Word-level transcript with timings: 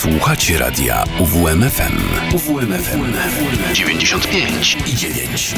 Słuchacie 0.00 0.58
radia 0.58 1.04
UWMFM. 1.18 1.98
UWMFM 2.34 3.12
95 3.74 4.76
i 4.86 4.94
9. 4.94 5.54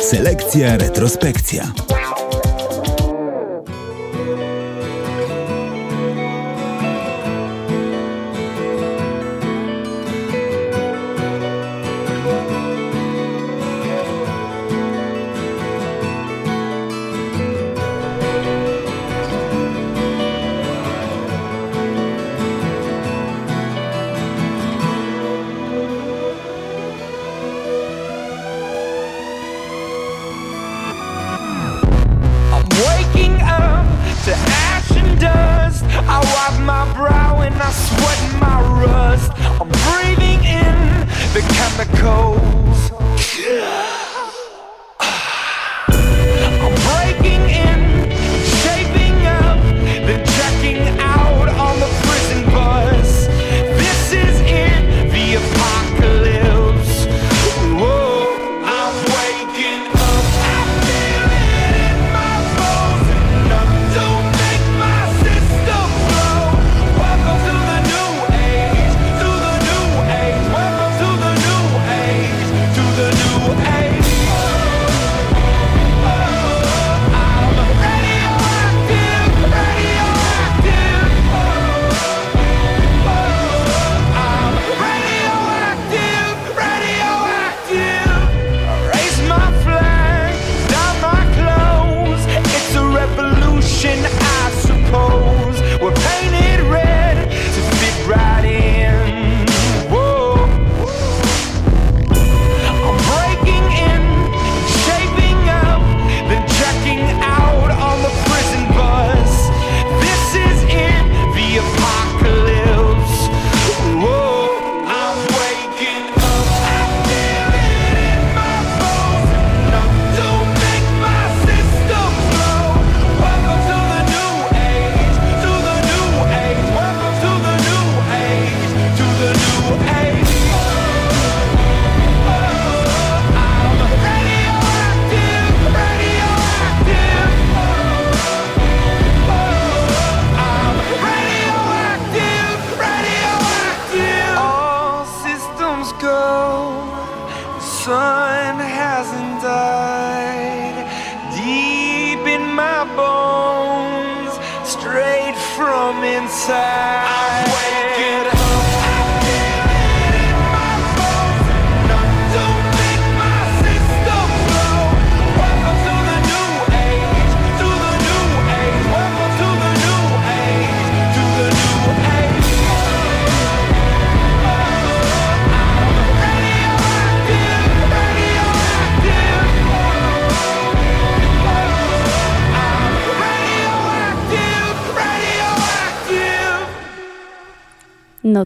Selekcja 0.00 0.76
retrospekcja. 0.76 1.72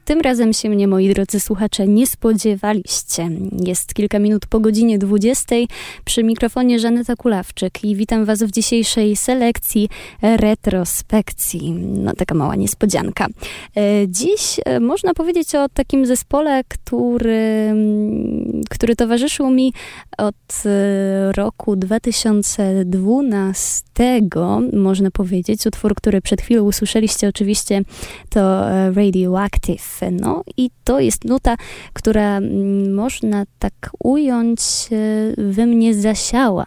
Tym 0.08 0.20
razem 0.20 0.52
się 0.52 0.68
mnie, 0.68 0.88
moi 0.88 1.14
drodzy 1.14 1.40
słuchacze, 1.40 1.86
nie 1.86 2.06
spodziewaliście. 2.06 3.30
Jest 3.64 3.94
kilka 3.94 4.18
minut 4.18 4.46
po 4.46 4.60
godzinie 4.60 4.98
20. 4.98 5.56
Przy 6.04 6.24
mikrofonie 6.24 6.78
Żaneta 6.78 7.16
Kulawczyk 7.16 7.84
i 7.84 7.96
witam 7.96 8.24
Was 8.24 8.42
w 8.42 8.50
dzisiejszej 8.50 9.16
selekcji 9.16 9.88
retrospekcji. 10.22 11.72
No, 11.72 12.12
taka 12.12 12.34
mała 12.34 12.56
niespodzianka. 12.56 13.26
E, 13.26 13.30
dziś 14.08 14.60
e, 14.64 14.80
można 14.80 15.14
powiedzieć 15.14 15.54
o 15.54 15.68
takim 15.68 16.06
zespole, 16.06 16.62
który, 16.68 17.74
który 18.70 18.96
towarzyszył 18.96 19.50
mi 19.50 19.72
od 20.18 20.62
e, 20.64 21.32
roku 21.32 21.76
2012, 21.76 23.82
można 24.72 25.10
powiedzieć. 25.10 25.66
Utwór, 25.66 25.94
który 25.94 26.20
przed 26.20 26.42
chwilą 26.42 26.62
usłyszeliście, 26.62 27.28
oczywiście 27.28 27.82
to 28.30 28.64
Radioactive 28.94 29.97
no 30.10 30.42
i 30.56 30.70
to 30.84 31.00
jest 31.00 31.24
nuta, 31.24 31.56
która 31.92 32.36
mm, 32.36 32.94
można 32.94 33.44
tak 33.58 33.90
ująć, 34.04 34.60
e, 34.92 35.52
we 35.52 35.66
mnie 35.66 35.94
zasiała 35.94 36.66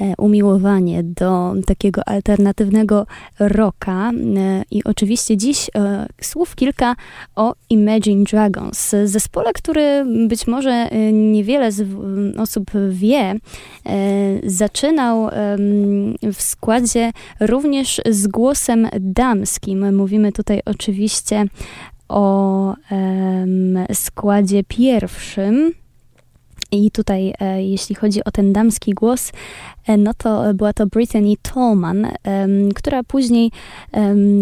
e, 0.00 0.14
umiłowanie 0.18 1.02
do 1.02 1.54
takiego 1.66 2.08
alternatywnego 2.08 3.06
rocka. 3.38 4.10
E, 4.36 4.62
I 4.70 4.84
oczywiście 4.84 5.36
dziś 5.36 5.70
słów 6.22 6.54
kilka 6.54 6.96
o 7.36 7.54
Imagine 7.70 8.24
Dragons. 8.24 8.94
Zespole, 9.04 9.52
który 9.52 10.04
być 10.28 10.46
może 10.46 10.88
niewiele 11.12 11.70
osób 12.38 12.70
wie, 12.90 13.34
zaczynał 14.44 15.30
w 16.34 16.42
składzie 16.42 17.12
również 17.40 18.00
z 18.10 18.26
głosem 18.26 18.88
damskim. 19.00 19.96
Mówimy 19.96 20.32
tutaj 20.32 20.60
oczywiście 20.64 21.46
o 22.10 22.74
składzie 23.92 24.64
pierwszym. 24.64 25.72
I 26.72 26.90
tutaj, 26.90 27.34
e, 27.40 27.62
jeśli 27.62 27.94
chodzi 27.94 28.24
o 28.24 28.30
ten 28.30 28.52
damski 28.52 28.94
głos, 28.94 29.32
e, 29.86 29.96
no 29.96 30.14
to 30.14 30.54
była 30.54 30.72
to 30.72 30.86
Brittany 30.86 31.34
Tallman, 31.42 32.06
która 32.74 33.02
później, 33.02 33.50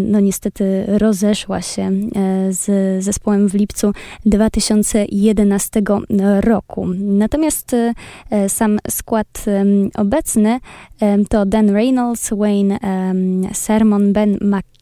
no 0.05 0.19
niestety, 0.19 0.83
rozeszła 0.87 1.61
się 1.61 1.81
e, 1.81 2.53
z 2.53 3.03
zespołem 3.03 3.49
w 3.49 3.53
lipcu 3.53 3.91
2011 4.25 5.81
roku. 6.39 6.87
Natomiast 6.97 7.75
sam 8.47 8.79
skład 8.89 9.45
obecny 9.95 10.59
to 11.29 11.45
Dan 11.45 11.69
Reynolds, 11.69 12.29
Wayne 12.29 12.79
Sermon, 13.53 14.13
Ben 14.13 14.37
McKee, 14.41 14.78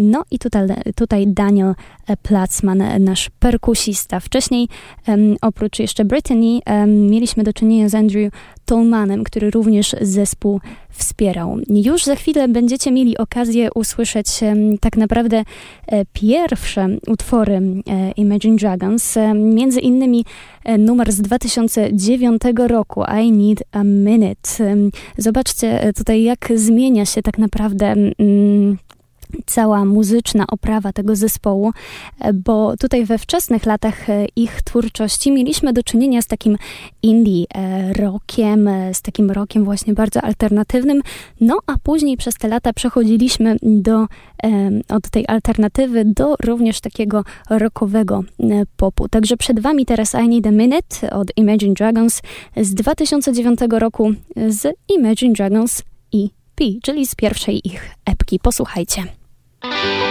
no 0.00 0.24
i 0.30 0.38
tutaj, 0.38 0.68
tutaj 0.96 1.26
Daniel 1.26 1.74
Placman, 2.22 2.82
nasz 3.00 3.30
perkusista. 3.38 4.20
Wcześniej, 4.20 4.68
oprócz 5.42 5.78
jeszcze 5.78 6.04
Brittany, 6.04 6.60
mieliśmy 6.86 7.42
do 7.44 7.52
czynienia 7.52 7.88
z 7.88 7.94
Andrew 7.94 8.32
Tolmanem, 8.70 9.24
który 9.24 9.50
również 9.50 9.96
zespół 10.00 10.60
wspierał. 10.90 11.58
Już 11.68 12.04
za 12.04 12.14
chwilę 12.14 12.48
będziecie 12.48 12.92
mieli 12.92 13.18
okazję 13.18 13.68
usłyszeć 13.74 14.26
tak 14.80 14.96
naprawdę 14.96 15.44
e, 15.86 16.04
pierwsze 16.12 16.88
utwory 17.06 17.54
e, 17.54 18.10
Imagine 18.10 18.56
Dragons, 18.56 19.18
między 19.34 19.80
innymi 19.80 20.24
e, 20.64 20.78
numer 20.78 21.12
z 21.12 21.20
2009 21.20 22.42
roku 22.68 23.02
I 23.22 23.32
Need 23.32 23.62
a 23.72 23.84
Minute. 23.84 24.50
Zobaczcie 25.18 25.92
tutaj 25.96 26.22
jak 26.22 26.52
zmienia 26.54 27.06
się 27.06 27.22
tak 27.22 27.38
naprawdę 27.38 27.86
mm, 27.86 28.76
cała 29.46 29.84
muzyczna 29.84 30.44
oprawa 30.48 30.92
tego 30.92 31.16
zespołu, 31.16 31.72
e, 32.20 32.32
bo 32.32 32.76
tutaj 32.76 33.04
we 33.04 33.18
wczesnych 33.18 33.66
latach 33.66 34.10
e, 34.10 34.26
ich 34.36 34.62
twórczości 34.62 35.32
mieliśmy 35.32 35.72
do 35.72 35.82
czynienia 35.82 36.22
z 36.22 36.26
takim 36.26 36.56
indie 37.02 37.44
e, 37.54 37.92
rockiem, 37.92 38.70
z 38.92 39.02
takim 39.02 39.30
rockiem 39.30 39.64
właśnie 39.64 39.94
bardzo 39.94 40.22
alternatywnym, 40.22 41.02
no 41.40 41.58
a 41.66 41.74
później 41.82 42.16
przez 42.16 42.34
te 42.34 42.48
lata 42.48 42.72
przechodziliśmy 42.72 43.56
do, 43.62 44.06
od 44.88 45.10
tej 45.10 45.24
alternatywy 45.28 46.04
do 46.04 46.36
również 46.44 46.80
takiego 46.80 47.24
rockowego 47.50 48.24
popu. 48.76 49.08
Także 49.08 49.36
przed 49.36 49.60
wami 49.60 49.86
teraz 49.86 50.14
I 50.24 50.28
Need 50.28 50.46
a 50.46 50.50
Minute 50.50 51.10
od 51.10 51.28
Imagine 51.36 51.74
Dragons 51.74 52.22
z 52.56 52.74
2009 52.74 53.60
roku 53.70 54.12
z 54.48 54.76
Imagine 54.88 55.32
Dragons 55.32 55.82
EP, 56.14 56.82
czyli 56.82 57.06
z 57.06 57.14
pierwszej 57.14 57.68
ich 57.68 57.90
epki. 58.04 58.38
Posłuchajcie. 58.38 59.19
Radio 59.62 60.06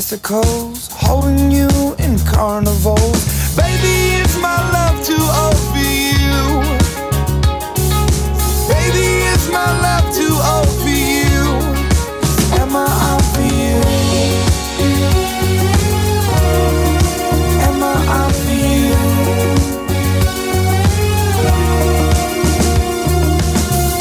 bicycles, 0.00 0.88
holding 0.90 1.50
you 1.50 1.68
in 1.98 2.18
carnivals. 2.20 3.20
Baby, 3.54 4.16
it's 4.22 4.34
my 4.40 4.56
love 4.72 5.04
to 5.04 5.12
offer 5.12 5.76
you. 5.76 6.62
Baby, 8.66 9.06
it's 9.28 9.48
my 9.50 9.68
love 9.84 10.08
to 10.14 10.26
offer 10.56 10.88
you. 10.88 11.42
Am 12.62 12.74
I 12.74 12.88
out 13.08 13.24
for 13.34 13.46
you? 13.60 13.76
Am 17.68 17.82
I 17.82 17.94
out 18.18 18.34
for 18.44 18.56
you? 18.56 18.96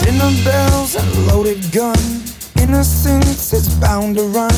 Dinner 0.06 0.34
bells 0.46 0.96
and 0.96 1.28
loaded 1.28 1.62
gun. 1.74 2.00
Innocence 2.56 3.52
is 3.52 3.68
bound 3.82 4.16
to 4.16 4.24
run. 4.24 4.49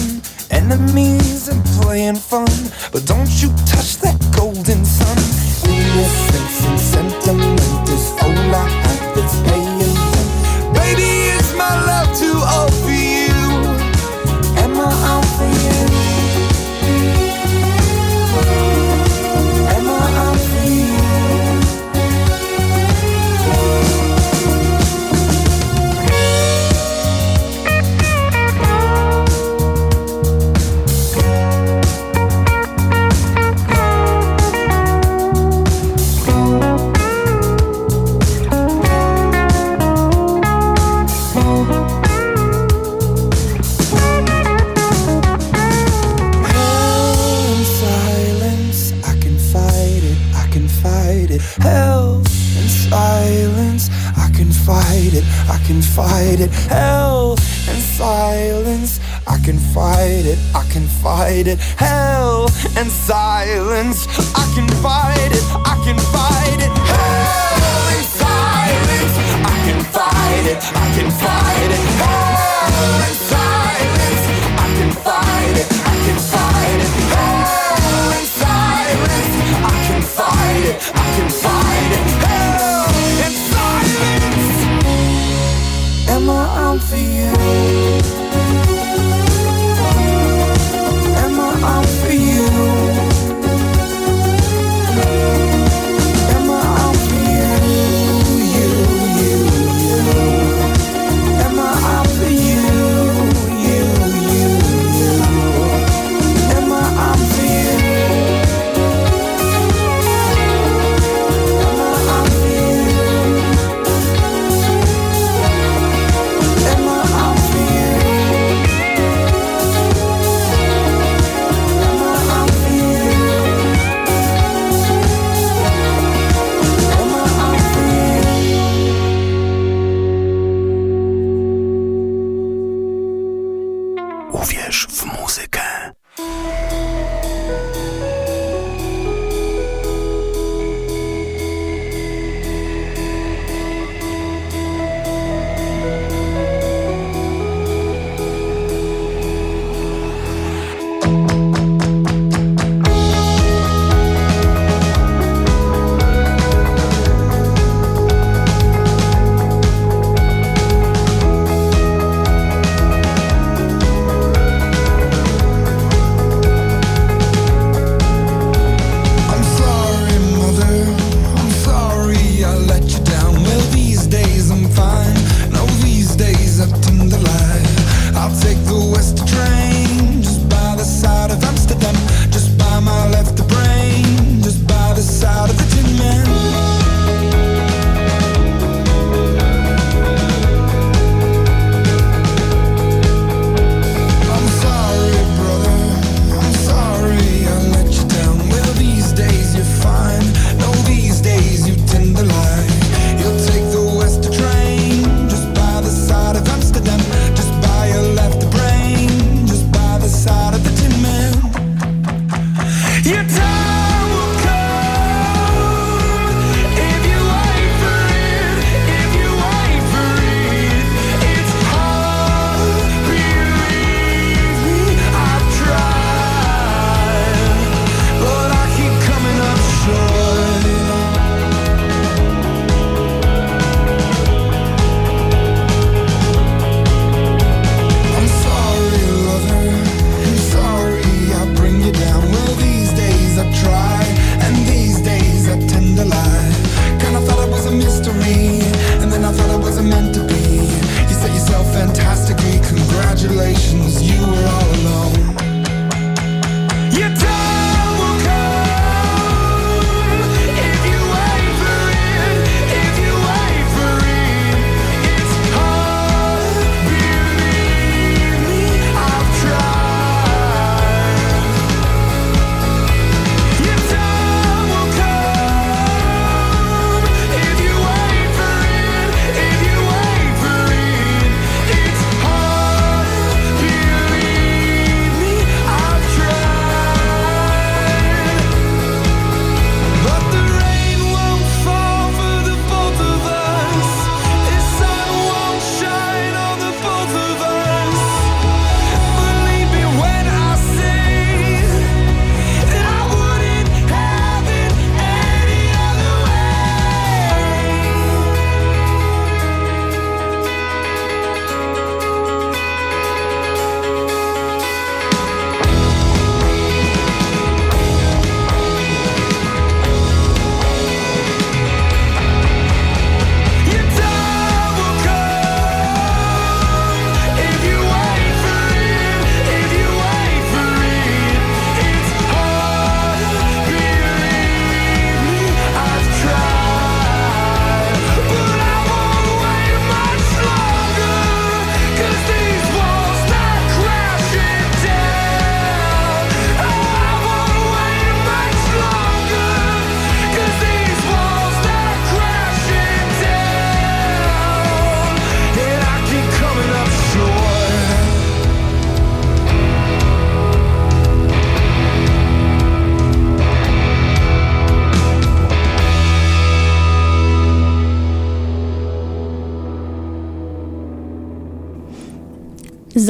Enemies 0.71 1.49
and 1.49 1.61
playing 1.81 2.15
fun. 2.15 2.47
But 2.93 3.05
don't 3.05 3.27
fight 54.71 55.13
it, 55.13 55.25
I 55.49 55.57
can 55.67 55.81
fight 55.81 56.39
it. 56.39 56.49
Hell 56.69 57.33
in 57.71 57.79
silence, 57.99 59.01
I 59.27 59.37
can 59.45 59.59
fight 59.75 60.25
it, 60.33 60.39
I 60.55 60.63
can 60.71 60.87
fight 61.03 61.47
it. 61.47 61.59
Hell 61.85 62.47
and 62.79 62.89
silence, 62.89 63.99
I 64.43 64.45
can 64.55 64.67
fight 64.85 65.31
it, 65.37 65.45
I 65.71 65.75
can 65.85 65.99
fight 66.15 66.61
it. 66.67 66.73
Hell 66.91 67.85
and 67.95 68.05
silence, 68.23 69.15
I 69.53 69.57
can 69.65 69.79
fight 69.97 70.45
it, 70.53 70.59
I 70.83 70.87
can 70.95 71.09
fight 71.23 71.71
it. 71.77 71.83
Hell 72.01 72.99
in 73.09 73.15
silence, 73.33 74.23
I 74.63 74.67
can 74.77 74.91
fight 75.07 75.55
it, 75.61 75.67
I 75.91 75.95
can 76.05 76.17
fight 76.31 76.79
it. 76.85 76.91
Hell 77.13 78.11
in 78.19 78.25
silence, 78.43 79.35
I 79.71 79.77
can 79.87 80.01
fight 80.17 80.63
it, 80.69 80.77
I 80.95 81.07
can 81.15 81.29
fight 81.43 81.91
it. 81.97 82.20
For 86.79 86.95
you? 86.95 88.20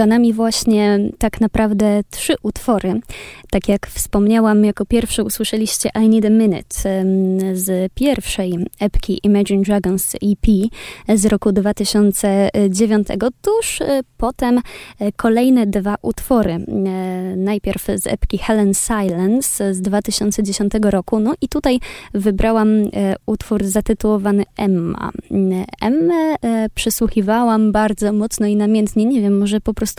Za 0.01 0.05
nami 0.05 0.33
właśnie 0.33 0.99
tak 1.17 1.41
naprawdę 1.41 2.01
trzy 2.09 2.33
utwory. 2.43 3.01
Tak 3.51 3.69
jak 3.69 3.87
wspomniałam, 3.87 4.65
jako 4.65 4.85
pierwszy 4.85 5.23
usłyszeliście 5.23 5.89
I 6.03 6.09
Need 6.09 6.25
a 6.25 6.29
Minute 6.29 6.75
z 7.53 7.93
pierwszej 7.93 8.57
epki 8.79 9.19
Imagine 9.23 9.63
Dragons 9.63 10.15
EP 10.15 10.71
z 11.15 11.25
roku 11.25 11.51
2009. 11.51 13.07
Tuż 13.41 13.81
e, 13.81 14.01
potem 14.17 14.61
e, 14.99 15.11
kolejne 15.11 15.67
dwa 15.67 15.95
utwory. 16.01 16.51
E, 16.51 16.61
najpierw 17.35 17.85
z 17.95 18.07
epki 18.07 18.37
Helen 18.37 18.73
Silence 18.73 19.73
z 19.73 19.81
2010 19.81 20.73
roku. 20.81 21.19
No 21.19 21.33
i 21.41 21.47
tutaj 21.47 21.79
wybrałam 22.13 22.69
utwór 23.25 23.63
zatytułowany 23.63 24.43
Emma. 24.57 25.11
Emmę 25.81 26.35
przysłuchiwałam 26.75 27.71
bardzo 27.71 28.13
mocno 28.13 28.47
i 28.47 28.55
namiętnie. 28.55 29.05
Nie 29.05 29.21
wiem, 29.21 29.39
może 29.39 29.61
po 29.61 29.73
prostu 29.73 29.90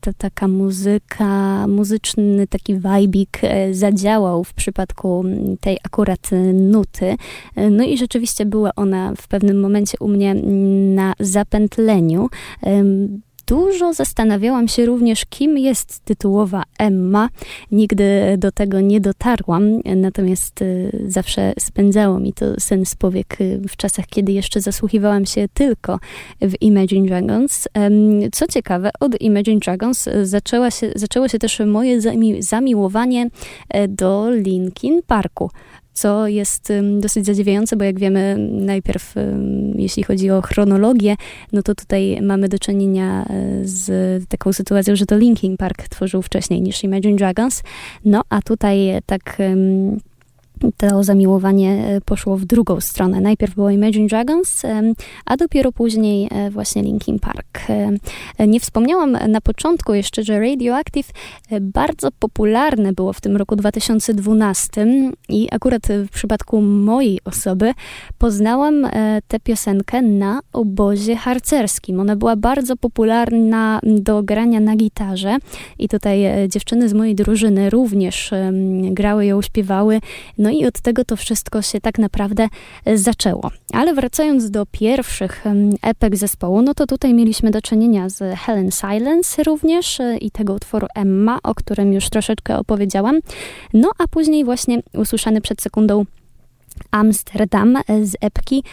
ta 0.00 0.12
taka 0.18 0.48
muzyka, 0.48 1.66
muzyczny 1.66 2.46
taki 2.46 2.74
vibik 2.74 3.40
zadziałał 3.72 4.44
w 4.44 4.54
przypadku 4.54 5.24
tej 5.60 5.78
akurat 5.84 6.30
nuty. 6.54 7.16
No 7.70 7.84
i 7.84 7.98
rzeczywiście 7.98 8.46
była 8.46 8.70
ona 8.76 9.12
w 9.16 9.28
pewnym 9.28 9.60
momencie 9.60 9.98
u 10.00 10.08
mnie 10.08 10.34
na 10.94 11.14
zapętleniu. 11.20 12.28
Dużo 13.46 13.92
zastanawiałam 13.94 14.68
się 14.68 14.86
również, 14.86 15.24
kim 15.24 15.58
jest 15.58 16.00
tytułowa 16.00 16.62
Emma. 16.78 17.28
Nigdy 17.72 18.36
do 18.38 18.52
tego 18.52 18.80
nie 18.80 19.00
dotarłam, 19.00 19.80
natomiast 19.96 20.62
y, 20.62 21.04
zawsze 21.06 21.52
spędzało 21.58 22.20
mi 22.20 22.32
to 22.32 22.60
sens 22.60 22.94
powiek 22.94 23.40
y, 23.40 23.60
w 23.68 23.76
czasach, 23.76 24.06
kiedy 24.06 24.32
jeszcze 24.32 24.60
zasłuchiwałam 24.60 25.26
się 25.26 25.48
tylko 25.54 25.98
w 26.40 26.62
Imagine 26.62 27.06
Dragons. 27.06 27.68
Co 28.32 28.46
ciekawe, 28.46 28.90
od 29.00 29.20
Imagine 29.20 29.60
Dragons 29.60 30.08
zaczęła 30.22 30.70
się, 30.70 30.92
zaczęło 30.96 31.28
się 31.28 31.38
też 31.38 31.60
moje 31.66 32.00
zami 32.00 32.42
zamiłowanie 32.42 33.28
e, 33.68 33.88
do 33.88 34.30
Linkin 34.30 35.02
Parku 35.06 35.50
co 35.96 36.28
jest 36.28 36.72
dosyć 37.00 37.26
zadziwiające, 37.26 37.76
bo 37.76 37.84
jak 37.84 37.98
wiemy, 37.98 38.36
najpierw 38.50 39.14
jeśli 39.74 40.02
chodzi 40.02 40.30
o 40.30 40.42
chronologię, 40.42 41.16
no 41.52 41.62
to 41.62 41.74
tutaj 41.74 42.18
mamy 42.22 42.48
do 42.48 42.58
czynienia 42.58 43.24
e, 43.24 43.26
z 43.62 44.24
taką 44.28 44.52
sytuacją, 44.52 44.96
że 44.96 45.06
to 45.06 45.18
Linkin 45.18 45.56
Park 45.56 45.88
tworzył 45.88 46.22
wcześniej 46.22 46.62
niż 46.62 46.84
Imagine 46.84 47.16
Dragons, 47.16 47.62
no 48.04 48.22
a 48.28 48.42
tutaj 48.42 48.78
tak 49.06 49.38
to 50.76 51.04
zamiłowanie 51.04 51.86
e, 51.86 52.00
poszło 52.00 52.36
w 52.36 52.44
drugą 52.44 52.80
stronę. 52.80 53.20
Najpierw 53.20 53.54
było 53.54 53.70
Imagine 53.70 54.06
Dragons, 54.06 54.62
a 55.26 55.36
dopiero 55.36 55.72
później 55.72 56.28
e, 56.30 56.50
właśnie 56.50 56.82
Linkin 56.82 57.18
Park. 57.18 57.60
E, 58.38 58.46
nie 58.46 58.60
wspomniałam 58.60 59.12
na 59.28 59.40
początku 59.40 59.94
jeszcze, 59.94 60.22
że 60.22 60.40
Radioactive 60.40 61.10
bardzo 61.60 62.08
popularne 62.18 62.92
było 62.92 63.12
w 63.12 63.20
tym 63.20 63.36
roku 63.36 63.56
2012 63.56 64.86
i 65.28 65.48
akurat 65.50 65.82
w 65.86 66.10
przypadku 66.10 66.60
mojej 66.60 67.20
osoby 67.24 67.72
poznałam 68.18 68.86
tę 69.28 69.40
piosenkę 69.40 70.02
na 70.02 70.40
obozie 70.52 71.16
harcerskim. 71.16 72.00
Ona 72.00 72.16
była 72.16 72.36
bardzo 72.36 72.76
popularna 72.76 73.80
do 73.82 74.22
grania 74.22 74.60
na 74.60 74.76
gitarze 74.76 75.36
i 75.78 75.88
tutaj 75.88 76.48
dziewczyny 76.48 76.88
z 76.88 76.92
mojej 76.92 77.14
drużyny 77.14 77.70
również 77.70 78.30
grały 78.90 79.26
ją, 79.26 79.42
śpiewały. 79.42 80.00
No 80.46 80.52
i 80.52 80.66
od 80.66 80.80
tego 80.80 81.04
to 81.04 81.16
wszystko 81.16 81.62
się 81.62 81.80
tak 81.80 81.98
naprawdę 81.98 82.48
e, 82.84 82.98
zaczęło. 82.98 83.50
Ale 83.72 83.94
wracając 83.94 84.50
do 84.50 84.66
pierwszych 84.66 85.44
epek 85.82 86.16
zespołu, 86.16 86.62
no 86.62 86.74
to 86.74 86.86
tutaj 86.86 87.14
mieliśmy 87.14 87.50
do 87.50 87.62
czynienia 87.62 88.08
z 88.08 88.38
Helen 88.38 88.70
Silence 88.70 89.42
również 89.42 90.00
e, 90.00 90.16
i 90.16 90.30
tego 90.30 90.54
utworu 90.54 90.86
Emma, 90.94 91.38
o 91.42 91.54
którym 91.54 91.92
już 91.92 92.10
troszeczkę 92.10 92.58
opowiedziałam. 92.58 93.20
No 93.74 93.90
a 93.98 94.08
później 94.08 94.44
właśnie 94.44 94.82
usłyszany 94.94 95.40
przed 95.40 95.62
sekundą 95.62 96.04
Amsterdam 96.90 97.76
e, 97.76 97.82
z 98.06 98.16
epki 98.20 98.64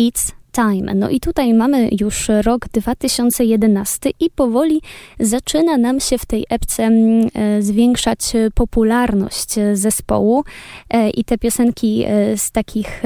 It's 0.00 0.41
Time. 0.52 0.94
No 0.94 1.08
i 1.08 1.20
tutaj 1.20 1.54
mamy 1.54 1.88
już 2.00 2.28
rok 2.42 2.68
2011 2.68 4.10
i 4.20 4.30
powoli 4.30 4.80
zaczyna 5.20 5.78
nam 5.78 6.00
się 6.00 6.18
w 6.18 6.26
tej 6.26 6.44
epce 6.50 6.84
mm, 6.84 7.28
e, 7.34 7.62
zwiększać 7.62 8.18
popularność 8.54 9.54
zespołu 9.72 10.44
e, 10.90 11.10
i 11.10 11.24
te 11.24 11.38
piosenki 11.38 12.04
e, 12.06 12.36
z 12.36 12.50
takich 12.50 13.02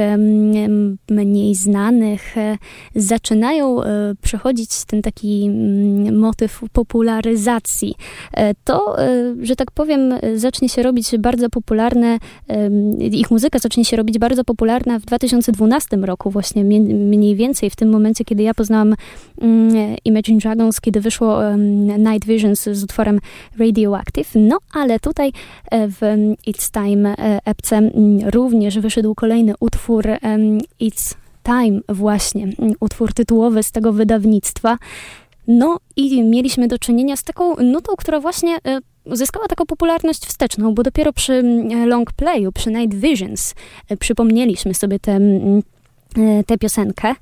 mniej 1.10 1.54
znanych 1.54 2.34
zaczynają 2.94 3.80
przechodzić 4.22 4.70
ten 4.86 5.02
taki 5.02 5.44
mm, 5.46 6.18
motyw 6.18 6.60
popularyzacji. 6.72 7.94
To, 8.64 8.96
że 9.42 9.56
tak 9.56 9.70
powiem, 9.70 10.14
zacznie 10.34 10.68
się 10.68 10.82
robić 10.82 11.16
bardzo 11.18 11.50
popularne, 11.50 12.18
ich 13.00 13.30
muzyka 13.30 13.58
zacznie 13.58 13.84
się 13.84 13.96
robić 13.96 14.18
bardzo 14.18 14.44
popularna 14.44 14.98
w 14.98 15.02
2012 15.02 15.96
roku, 15.96 16.30
właśnie 16.30 16.64
mniej 16.64 17.35
więcej 17.36 17.70
w 17.70 17.76
tym 17.76 17.90
momencie, 17.90 18.24
kiedy 18.24 18.42
ja 18.42 18.54
poznałam 18.54 18.94
um, 19.36 19.70
Imagine 20.04 20.38
Dragons, 20.38 20.80
kiedy 20.80 21.00
wyszło 21.00 21.40
Night 21.98 22.26
Visions 22.26 22.62
z 22.62 22.84
utworem 22.84 23.20
Radioactive. 23.58 24.30
No, 24.34 24.58
ale 24.72 25.00
tutaj 25.00 25.32
e, 25.70 25.88
w 25.88 26.00
It's 26.46 26.70
Time 26.70 27.14
e, 27.18 27.38
epce 27.44 27.90
również 28.26 28.78
wyszedł 28.78 29.14
kolejny 29.14 29.54
utwór 29.60 30.06
It's 30.80 31.14
Time 31.42 31.80
właśnie, 31.88 32.48
utwór 32.80 33.12
tytułowy 33.12 33.62
z 33.62 33.72
tego 33.72 33.92
wydawnictwa. 33.92 34.78
No 35.48 35.78
i 35.96 36.22
mieliśmy 36.22 36.68
do 36.68 36.78
czynienia 36.78 37.16
z 37.16 37.24
taką 37.24 37.56
nutą, 37.56 37.92
która 37.98 38.20
właśnie 38.20 38.56
e, 38.56 38.80
uzyskała 39.04 39.46
taką 39.46 39.66
popularność 39.66 40.26
wsteczną, 40.26 40.74
bo 40.74 40.82
dopiero 40.82 41.12
przy 41.12 41.42
long 41.86 42.12
playu, 42.12 42.52
przy 42.52 42.70
Night 42.70 42.98
Visions 43.00 43.54
przypomnieliśmy 43.98 44.74
sobie 44.74 44.98
te 44.98 45.20
tę 46.46 46.58
piosenkę. 46.58 47.14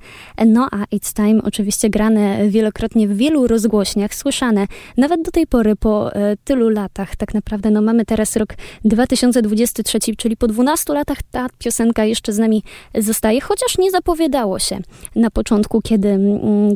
No 0.47 0.69
a 0.71 0.77
It's 0.77 1.15
Time 1.15 1.43
oczywiście 1.43 1.91
grane 1.91 2.49
wielokrotnie 2.49 3.09
w 3.09 3.17
wielu 3.17 3.47
rozgłośniach, 3.47 4.15
słyszane 4.15 4.67
nawet 4.97 5.23
do 5.23 5.31
tej 5.31 5.47
pory 5.47 5.77
po 5.77 6.15
e, 6.15 6.37
tylu 6.45 6.69
latach. 6.69 7.17
Tak 7.17 7.35
naprawdę 7.35 7.71
no 7.71 7.83
mamy 7.83 8.05
teraz 8.05 8.37
rok 8.37 8.49
2023, 8.85 9.99
czyli 10.17 10.37
po 10.37 10.49
12 10.49 10.93
latach 10.93 11.19
ta 11.31 11.47
piosenka 11.59 12.05
jeszcze 12.05 12.33
z 12.33 12.39
nami 12.39 12.63
zostaje, 12.95 13.41
chociaż 13.41 13.79
nie 13.79 13.91
zapowiadało 13.91 14.59
się 14.59 14.79
na 15.17 15.31
początku, 15.31 15.81
kiedy, 15.83 16.19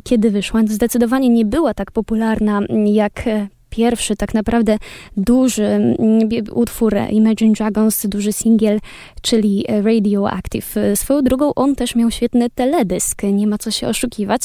kiedy 0.04 0.30
wyszła. 0.30 0.60
Zdecydowanie 0.66 1.28
nie 1.28 1.44
była 1.44 1.74
tak 1.74 1.92
popularna 1.92 2.60
jak 2.84 3.26
e, 3.26 3.48
pierwszy 3.78 4.16
tak 4.16 4.34
naprawdę 4.34 4.78
duży 5.16 5.64
mm, 5.64 6.28
utwór 6.52 6.94
Imagine 7.10 7.52
Dragons, 7.52 8.06
duży 8.06 8.32
singiel, 8.32 8.80
czyli 9.22 9.64
Radioactive. 9.68 10.74
Swoją 10.94 11.22
drugą 11.22 11.54
on 11.54 11.76
też 11.76 11.94
miał 11.94 12.10
świetny 12.10 12.50
teledysk, 12.50 13.22
nie 13.22 13.46
ma 13.46 13.58
co 13.58 13.70
się 13.70 13.88
oszukiwać, 13.88 14.42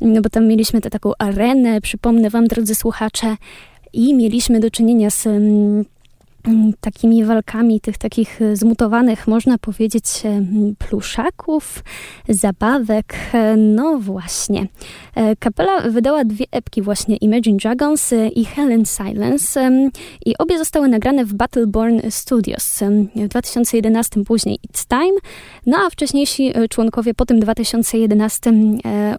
no 0.00 0.20
bo 0.20 0.28
tam 0.28 0.46
mieliśmy 0.46 0.80
tę 0.80 0.90
taką 0.90 1.12
arenę, 1.18 1.80
przypomnę 1.80 2.30
wam 2.30 2.46
drodzy 2.46 2.74
słuchacze, 2.74 3.36
i 3.92 4.14
mieliśmy 4.14 4.60
do 4.60 4.70
czynienia 4.70 5.10
z 5.10 5.26
Mm, 5.26 5.84
takimi 6.80 7.24
walkami 7.24 7.80
tych 7.80 7.98
takich 7.98 8.42
e, 8.42 8.56
zmutowanych, 8.56 9.26
można 9.26 9.58
powiedzieć, 9.58 10.04
e, 10.24 10.42
pluszaków, 10.78 11.84
zabawek. 12.28 13.14
E, 13.32 13.56
no 13.56 13.98
właśnie. 13.98 14.66
Kapela 15.38 15.80
wydała 15.80 16.24
dwie 16.24 16.44
epki 16.50 16.82
właśnie, 16.82 17.16
Imagine 17.16 17.56
Dragons 17.56 18.14
i 18.34 18.44
Helen 18.44 18.84
Silence 18.86 19.80
i 20.26 20.38
obie 20.38 20.58
zostały 20.58 20.88
nagrane 20.88 21.24
w 21.24 21.34
Battleborn 21.34 22.00
Studios 22.10 22.80
w 23.16 23.28
2011 23.28 24.24
później 24.24 24.58
It's 24.68 24.86
Time, 24.88 25.20
no 25.66 25.78
a 25.86 25.90
wcześniejsi 25.90 26.52
członkowie 26.70 27.14
po 27.14 27.26
tym 27.26 27.40
2011 27.40 28.52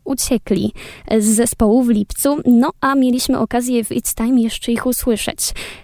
uciekli 0.04 0.74
z 1.20 1.26
zespołu 1.26 1.84
w 1.84 1.90
lipcu, 1.90 2.38
no 2.46 2.72
a 2.82 2.96
mieliśmy 2.96 3.40
okazję 3.40 3.84
w 3.84 3.90
It's 3.90 4.16
Time 4.16 4.42
jeszcze 4.42 4.72
ich 4.72 4.86
usłyszeć. 4.86 5.40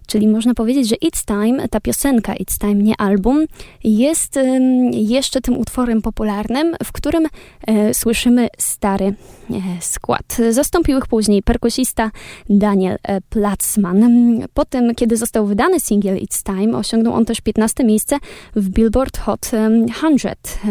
Czyli 0.08 0.28
można 0.28 0.54
powiedzieć, 0.54 0.88
że 0.88 0.96
It's 0.96 1.26
Time, 1.26 1.31
ta 1.72 1.80
piosenka 1.80 2.34
It's 2.34 2.58
Time, 2.58 2.76
nie 2.76 2.94
album, 2.98 3.46
jest 3.84 4.40
jeszcze 4.92 5.42
tym 5.42 5.58
utworem 5.58 6.02
popularnym, 6.02 6.76
w 6.84 6.92
którym 6.92 7.28
e, 7.68 7.94
słyszymy 7.94 8.48
stary 8.58 9.06
e, 9.06 9.14
skład. 9.82 10.38
Zastąpił 10.50 10.98
ich 10.98 11.08
później 11.08 11.44
perkusista 11.44 12.12
Daniel 12.50 12.98
e, 13.04 13.22
Platzman. 13.22 14.02
Potem, 14.54 14.96
kiedy 14.96 15.18
został 15.18 15.46
wydany 15.46 15.80
singiel 15.80 16.18
It's 16.18 16.44
Time, 16.44 16.78
osiągnął 16.78 17.14
on 17.14 17.26
też 17.26 17.42
15 17.42 17.84
miejsce 17.84 18.18
w 18.56 18.70
Billboard 18.70 19.18
Hot 19.18 19.46
100. 19.46 19.56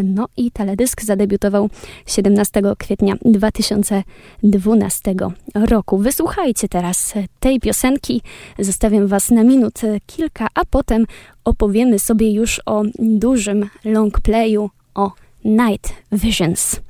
No 0.05 0.29
i 0.37 0.51
teledysk 0.51 1.03
zadebiutował 1.03 1.70
17 2.07 2.62
kwietnia 2.79 3.14
2012 3.25 5.14
roku. 5.55 5.99
Wysłuchajcie 5.99 6.68
teraz 6.68 7.14
tej 7.40 7.61
piosenki. 7.61 8.23
Zostawiam 8.59 9.07
Was 9.07 9.31
na 9.31 9.44
minut 9.44 9.81
kilka, 10.07 10.46
a 10.55 10.65
potem 10.65 11.07
opowiemy 11.45 11.99
sobie 11.99 12.33
już 12.33 12.61
o 12.67 12.83
dużym 12.99 13.69
longplayu, 13.85 14.71
o 14.95 15.13
Night 15.45 15.93
Visions. 16.13 16.81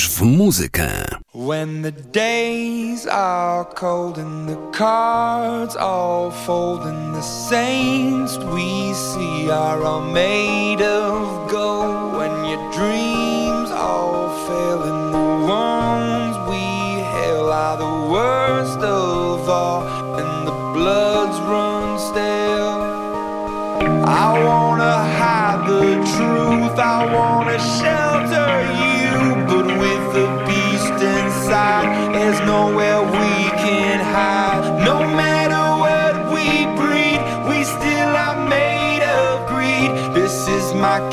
w 0.00 0.22
muzykę. 0.22 1.06
When 1.34 1.82
the 1.82 1.92
days 1.92 3.06
are 3.06 3.64
cold 3.74 4.18
and 4.18 4.48
the 4.48 4.78
cards 4.78 5.76
all 5.76 6.30
fold 6.30 6.80
and 6.86 7.14
the 7.14 7.22
saints 7.22 8.38
we 8.38 8.94
see 8.94 9.50
are 9.50 9.82
all 9.84 10.12
made 10.12 10.80
of 10.80 10.91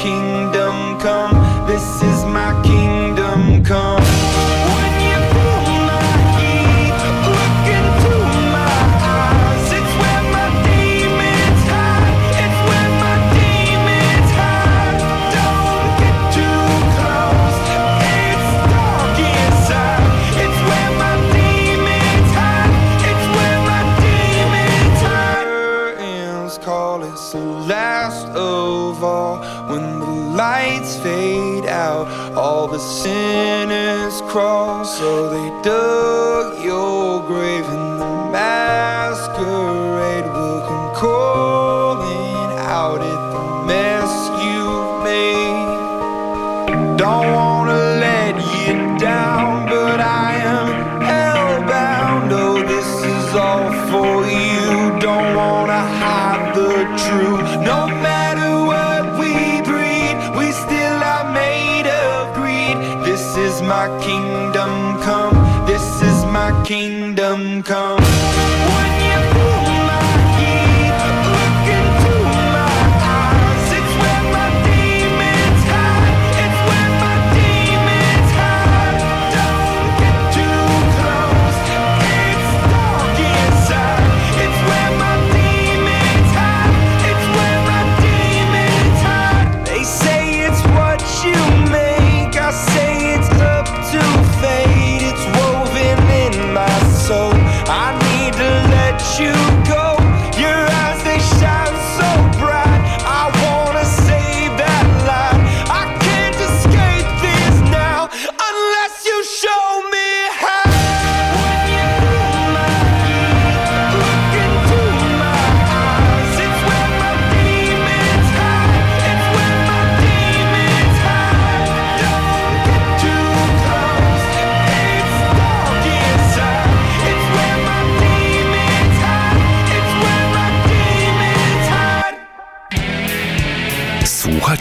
kingdom. 0.01 0.58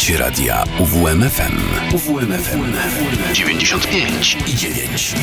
słuchacie 0.09 0.25
radia 0.25 0.65
UWMFM. 0.79 1.59
UWMFM 1.95 2.73
95 3.35 4.37
i 4.47 4.55
9. 4.55 5.15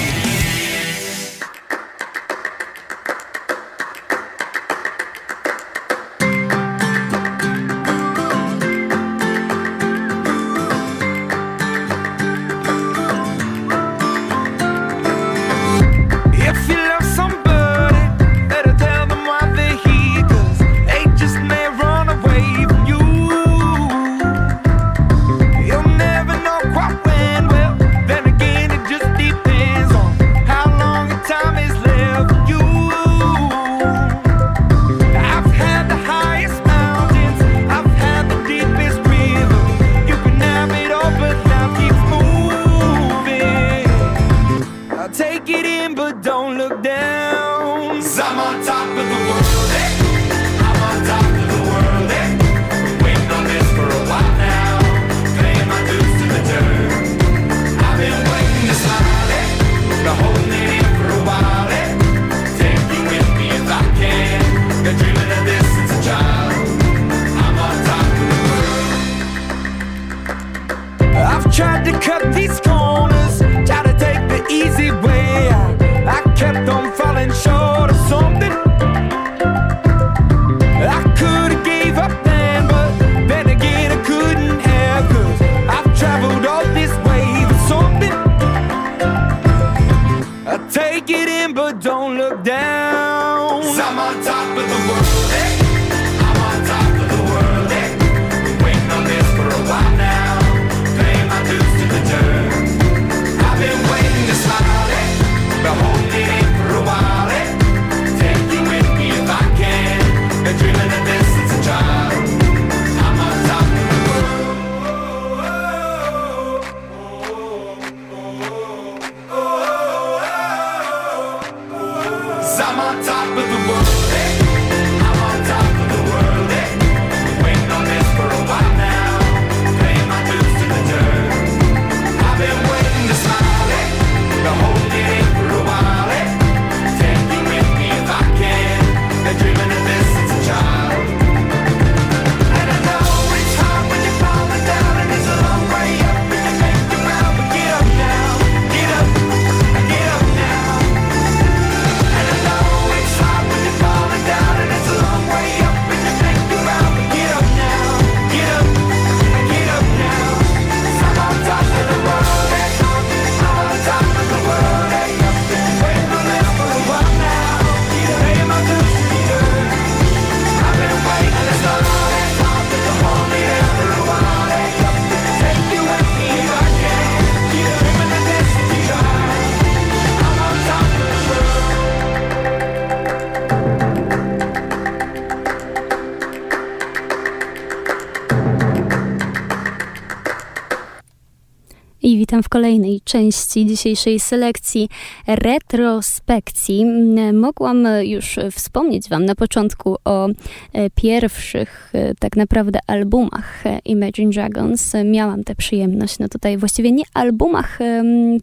witam 192.36 192.43
w 192.43 192.50
kolejnej 192.50 193.02
części 193.02 193.65
dzisiejszej 193.65 194.19
selekcji 194.19 194.89
retrospekcji. 195.28 196.86
Mogłam 197.34 197.88
już 198.02 198.39
wspomnieć 198.52 199.10
Wam 199.10 199.26
na 199.26 199.36
początku 199.36 199.95
o 200.06 200.28
e, 200.28 200.89
pierwszych 200.89 201.91
e, 201.93 202.15
tak 202.15 202.38
naprawdę 202.38 202.80
albumach 202.88 203.63
Imagine 203.86 204.32
Dragons. 204.32 204.93
Miałam 205.06 205.43
tę 205.43 205.56
przyjemność, 205.56 206.19
no 206.19 206.28
tutaj 206.28 206.58
właściwie 206.58 206.91
nie 206.91 207.04
albumach 207.13 207.80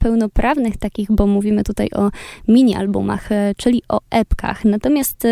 pełnoprawnych 0.01 0.77
takich, 0.77 1.09
bo 1.11 1.27
mówimy 1.27 1.65
tutaj 1.65 1.89
o 1.95 2.11
mini-albumach, 2.49 3.33
e, 3.33 3.55
czyli 3.57 3.83
o 3.89 4.01
epkach. 4.11 4.65
Natomiast 4.65 5.27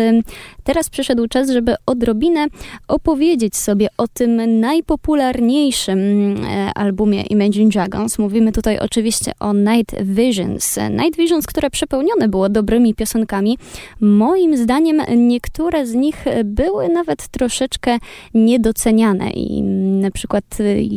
teraz 0.63 0.89
przyszedł 0.89 1.27
czas, 1.27 1.49
żeby 1.49 1.75
odrobinę 1.85 2.47
opowiedzieć 2.87 3.55
sobie 3.55 3.87
o 3.97 4.07
tym 4.07 4.59
najpopularniejszym 4.59 5.99
albumie 6.75 7.21
Imagine 7.21 7.69
Dragons. 7.69 8.19
Mówimy 8.19 8.50
tutaj 8.51 8.79
oczywiście 8.79 9.31
o 9.39 9.53
Night 9.53 10.03
Visions. 10.03 10.79
Night 10.91 11.17
Visions, 11.17 11.45
które 11.45 11.69
przepełnione 11.69 12.27
było 12.27 12.49
dobrymi 12.49 12.95
piosenkami. 12.95 13.57
Moim 13.99 14.57
zdaniem 14.57 15.01
niektóre 15.27 15.85
z 15.87 15.93
nich 15.93 16.25
były 16.45 16.89
nawet 16.89 17.27
troszeczkę 17.27 17.97
niedoceniane 18.33 19.29
i 19.29 19.61
na 20.01 20.11
przykład 20.11 20.43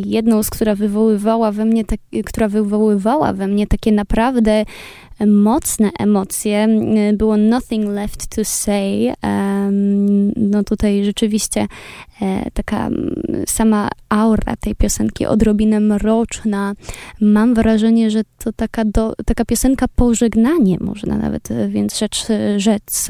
jedną 0.07 0.43
z, 0.43 0.51
która 0.51 0.75
wywoływała 0.75 1.53
we 1.53 1.65
mnie, 1.65 1.85
tak, 1.85 2.01
która 2.27 2.49
wywoływała 2.49 3.33
we 3.33 3.47
mnie 3.47 3.67
takie 3.67 3.93
naprawdę 3.93 4.65
mocne 5.27 5.91
emocje. 5.99 6.69
Było 7.15 7.37
Nothing 7.37 7.89
Left 7.89 8.27
to 8.27 8.45
Say. 8.45 9.13
No 10.37 10.65
tutaj 10.65 11.05
rzeczywiście 11.05 11.67
e, 12.23 12.51
taka 12.51 12.91
sama 13.47 13.89
aura 14.09 14.57
tej 14.61 14.75
piosenki 14.75 15.27
odrobinę 15.27 15.81
mroczna. 15.81 16.75
Mam 17.21 17.55
wrażenie, 17.55 18.11
że 18.11 18.23
to 18.45 18.53
taka, 18.53 18.85
do, 18.85 19.15
taka 19.27 19.45
piosenka 19.45 19.87
pożegnanie, 19.97 20.77
można 20.81 21.19
nawet 21.19 21.51
e, 21.51 21.69
więc 21.69 21.99
rzecz 21.99 22.27
rzec. 22.57 23.07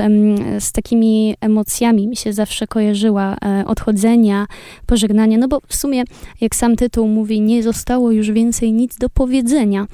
Z 0.58 0.72
takimi 0.72 1.34
emocjami 1.40 2.08
mi 2.08 2.16
się 2.16 2.32
zawsze 2.32 2.66
kojarzyła 2.66 3.36
e, 3.44 3.64
odchodzenia, 3.66 4.46
pożegnania, 4.86 5.38
no 5.38 5.48
bo 5.48 5.60
w 5.66 5.76
sumie, 5.76 6.04
jak 6.40 6.54
sam 6.56 6.76
tytuł 6.76 7.08
mówi, 7.08 7.40
nie 7.40 7.62
zostało 7.62 8.10
już 8.10 8.30
więcej 8.30 8.72
nic 8.72 8.98
do 8.98 9.08
powiedzenia. 9.08 9.86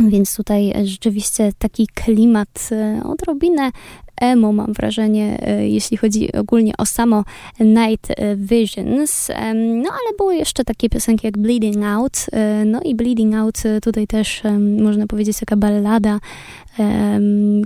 Więc 0.00 0.36
tutaj 0.36 0.72
rzeczywiście 0.84 1.52
taki 1.58 1.86
klimat 1.86 2.68
e, 2.72 3.02
odrobinę 3.04 3.70
emo, 4.20 4.52
mam 4.52 4.72
wrażenie, 4.72 5.38
e, 5.42 5.68
jeśli 5.68 5.96
chodzi 5.96 6.32
ogólnie 6.32 6.72
o 6.78 6.86
samo 6.86 7.24
Night 7.60 8.08
Visions. 8.36 9.28
No 9.54 9.90
ale 9.90 10.16
były 10.18 10.36
jeszcze 10.36 10.64
takie 10.64 10.88
piosenki 10.88 11.26
jak 11.26 11.38
Bleeding 11.38 11.84
Out. 11.84 12.26
E, 12.32 12.64
no 12.64 12.80
i 12.82 12.94
Bleeding 12.94 13.34
Out 13.34 13.62
tutaj 13.82 14.06
też 14.06 14.42
można 14.82 15.06
powiedzieć 15.06 15.38
taka 15.38 15.56
ballada 15.56 16.18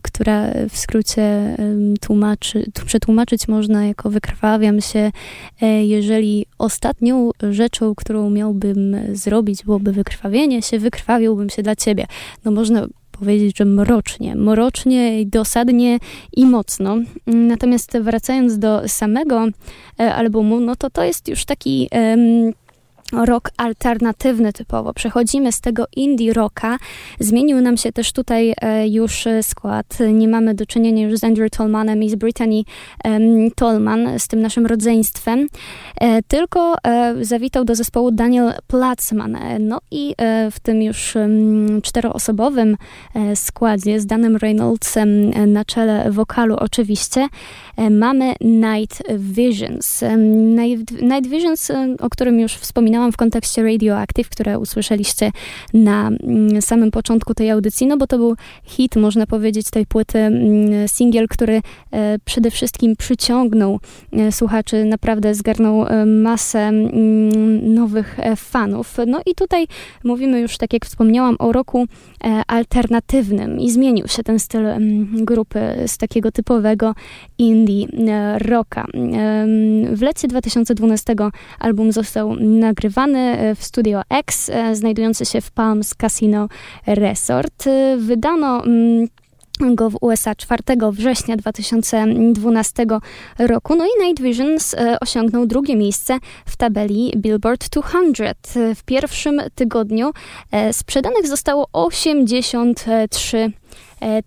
która 0.02 0.50
w 0.68 0.76
skrócie 0.76 1.56
tłumaczy, 2.00 2.64
przetłumaczyć 2.86 3.48
można 3.48 3.86
jako 3.86 4.10
wykrwawiam 4.10 4.80
się, 4.80 5.12
e, 5.62 5.84
jeżeli 5.84 6.46
ostatnią 6.58 7.30
rzeczą, 7.50 7.94
którą 7.94 8.30
miałbym 8.30 8.96
zrobić, 9.12 9.64
byłoby 9.64 9.92
wykrwawienie 9.92 10.62
się, 10.62 10.78
wykrwawiłbym 10.78 11.50
się 11.50 11.62
dla 11.62 11.76
ciebie. 11.76 12.06
No 12.44 12.50
można 12.50 12.86
powiedzieć, 13.18 13.58
że 13.58 13.64
mrocznie, 13.64 14.36
mrocznie, 14.36 15.26
dosadnie 15.26 15.98
i 16.32 16.46
mocno. 16.46 16.96
Natomiast 17.26 17.98
wracając 17.98 18.58
do 18.58 18.88
samego 18.88 19.46
e, 20.00 20.14
albumu, 20.14 20.60
no 20.60 20.76
to 20.76 20.90
to 20.90 21.04
jest 21.04 21.28
już 21.28 21.44
taki 21.44 21.88
um, 21.92 22.52
rock 23.12 23.50
alternatywny 23.56 24.52
typowo. 24.52 24.94
Przechodzimy 24.94 25.52
z 25.52 25.60
tego 25.60 25.84
indie 25.96 26.32
rocka. 26.32 26.78
Zmienił 27.20 27.60
nam 27.60 27.76
się 27.76 27.92
też 27.92 28.12
tutaj 28.12 28.54
e, 28.60 28.88
już 28.88 29.24
skład. 29.42 29.98
Nie 30.12 30.28
mamy 30.28 30.54
do 30.54 30.66
czynienia 30.66 31.08
już 31.08 31.18
z 31.18 31.24
Andrew 31.24 31.50
Tolmanem 31.50 32.02
i 32.02 32.10
z 32.10 32.14
Brittany 32.14 32.62
Tolman, 33.54 34.18
z 34.18 34.28
tym 34.28 34.40
naszym 34.40 34.66
rodzeństwem, 34.66 35.48
e, 36.00 36.22
tylko 36.22 36.76
e, 36.84 37.14
zawitał 37.24 37.64
do 37.64 37.74
zespołu 37.74 38.10
Daniel 38.10 38.52
Platzman. 38.66 39.38
No 39.60 39.80
i 39.90 40.14
w 40.50 40.60
tym 40.60 40.82
już 40.82 41.14
czteroosobowym 41.82 42.76
składzie 43.34 44.00
z 44.00 44.06
Danem 44.06 44.36
Reynoldsem 44.36 45.30
na 45.52 45.64
czele 45.64 46.10
wokalu 46.10 46.56
oczywiście 46.56 47.28
mamy 47.90 48.34
Night 48.40 49.02
Visions. 49.18 50.04
Night 51.02 51.26
Visions, 51.26 51.72
o 52.00 52.10
którym 52.10 52.40
już 52.40 52.52
wspominałem 52.52 52.95
wspominałam 52.96 53.12
w 53.12 53.16
kontekście 53.16 53.62
Radioactive, 53.62 54.28
które 54.28 54.58
usłyszeliście 54.58 55.32
na 55.74 56.08
mm, 56.08 56.62
samym 56.62 56.90
początku 56.90 57.34
tej 57.34 57.50
audycji, 57.50 57.86
no 57.86 57.96
bo 57.96 58.06
to 58.06 58.18
był 58.18 58.36
hit, 58.64 58.96
można 58.96 59.26
powiedzieć, 59.26 59.70
tej 59.70 59.86
płyty, 59.86 60.18
mm, 60.18 60.88
singiel, 60.88 61.28
który 61.28 61.62
e, 61.92 62.18
przede 62.24 62.50
wszystkim 62.50 62.96
przyciągnął 62.96 63.80
e, 64.12 64.32
słuchaczy, 64.32 64.84
naprawdę 64.84 65.34
zgarnął 65.34 65.86
e, 65.86 66.06
masę 66.06 66.58
mm, 66.58 67.74
nowych 67.74 68.16
fanów. 68.36 68.96
No 69.06 69.20
i 69.26 69.34
tutaj 69.34 69.66
mówimy 70.04 70.40
już, 70.40 70.58
tak 70.58 70.72
jak 70.72 70.86
wspomniałam, 70.86 71.36
o 71.38 71.52
roku 71.52 71.86
alternatywnym 72.46 73.60
i 73.60 73.70
zmienił 73.70 74.08
się 74.08 74.22
ten 74.22 74.38
styl 74.38 74.64
grupy 75.12 75.58
z 75.86 75.98
takiego 75.98 76.32
typowego 76.32 76.94
indie 77.38 77.86
rocka. 78.38 78.86
W 79.92 80.02
lecie 80.02 80.28
2012 80.28 81.14
album 81.58 81.92
został 81.92 82.36
nagrany 82.36 82.85
nagrywany 82.86 83.18
e, 83.18 83.54
w 83.54 83.64
Studio 83.64 84.02
X, 84.10 84.50
e, 84.50 84.76
znajdujący 84.76 85.26
się 85.26 85.40
w 85.40 85.50
Palms 85.50 85.94
Casino 85.94 86.48
Resort. 86.86 87.66
E, 87.66 87.96
wydano 87.96 88.64
mm, 88.64 89.08
go 89.60 89.90
w 89.90 89.96
USA 90.00 90.34
4 90.34 90.62
września 90.92 91.36
2012 91.36 92.86
roku. 93.38 93.74
No 93.76 93.84
i 93.84 94.06
Night 94.06 94.22
Visions 94.22 94.76
osiągnął 95.00 95.46
drugie 95.46 95.76
miejsce 95.76 96.18
w 96.46 96.56
tabeli 96.56 97.12
Billboard 97.16 97.68
200. 97.68 98.34
W 98.74 98.82
pierwszym 98.84 99.42
tygodniu 99.54 100.12
sprzedanych 100.72 101.26
zostało 101.26 101.68
83 101.72 103.38
E, 103.38 103.65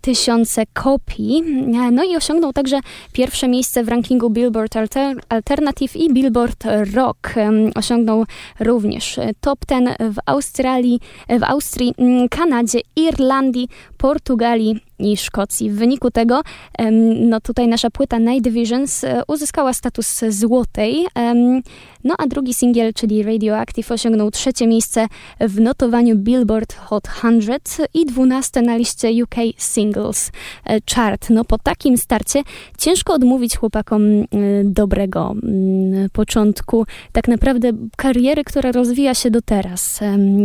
tysiące 0.01 0.63
kopii. 0.73 1.43
E, 1.67 1.91
no 1.91 2.03
i 2.03 2.15
osiągnął 2.15 2.53
także 2.53 2.79
pierwsze 3.13 3.47
miejsce 3.47 3.83
w 3.83 3.87
rankingu 3.89 4.29
Billboard 4.29 4.75
Alter 4.75 5.15
Alternative 5.29 5.95
i 5.95 6.13
Billboard 6.13 6.63
Rock. 6.95 7.33
Osiągnął 7.75 8.25
również 8.59 9.19
top 9.41 9.59
10 9.69 9.89
w 9.99 10.17
Australii, 10.25 10.99
w 11.29 11.43
Austrii, 11.43 11.93
Kanadzie, 12.29 12.79
Irlandii, 12.95 13.67
Portugalii 13.97 14.88
i 14.99 15.17
Szkocji. 15.17 15.69
W 15.69 15.75
wyniku 15.75 16.11
tego, 16.11 16.41
no 17.15 17.41
tutaj 17.41 17.67
nasza 17.67 17.89
płyta 17.89 18.17
Night 18.17 18.47
Visions 18.51 19.03
e, 19.03 19.21
uzyskała 19.27 19.73
status 19.73 20.21
złotej, 20.29 21.05
no 22.03 22.15
a 22.17 22.27
drugi 22.27 22.53
singiel, 22.53 22.93
czyli 22.93 23.23
Radioactive, 23.23 23.91
osiągnął 23.91 24.31
trzecie 24.31 24.67
miejsce 24.67 25.07
w 25.39 25.59
notowaniu 25.59 26.15
Billboard 26.15 26.73
Hot 26.75 27.07
100 27.61 27.83
i 27.93 28.05
dwunaste 28.05 28.61
na 28.61 28.77
liście 28.77 29.23
UK 29.23 29.35
Singles 29.57 30.31
Chart. 30.95 31.29
No 31.29 31.45
po 31.45 31.57
takim 31.57 31.97
starcie 31.97 32.43
ciężko 32.77 33.13
odmówić 33.13 33.57
chłopakom 33.57 34.01
dobrego 34.63 35.35
początku, 36.13 36.85
tak 37.11 37.27
naprawdę 37.27 37.71
kariery, 37.97 38.43
która 38.43 38.71
rozwija 38.71 39.13
się 39.13 39.31
do 39.31 39.41
teraz. 39.41 39.99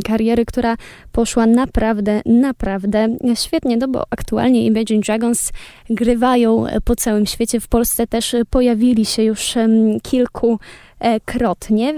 Kariery, 0.05 0.44
która 0.44 0.76
poszła 1.12 1.46
naprawdę, 1.46 2.22
naprawdę 2.26 3.16
świetnie, 3.34 3.76
no 3.76 3.88
bo 3.88 4.05
aktualnie 4.11 4.43
Imagine 4.49 5.01
Dragons 5.01 5.53
grywają 5.90 6.66
po 6.84 6.97
całym 6.97 7.26
świecie. 7.26 7.61
W 7.61 7.68
Polsce 7.68 8.07
też 8.07 8.36
pojawili 8.51 9.05
się 9.05 9.22
już 9.22 9.55
kilku 10.03 10.59
E, 11.05 11.20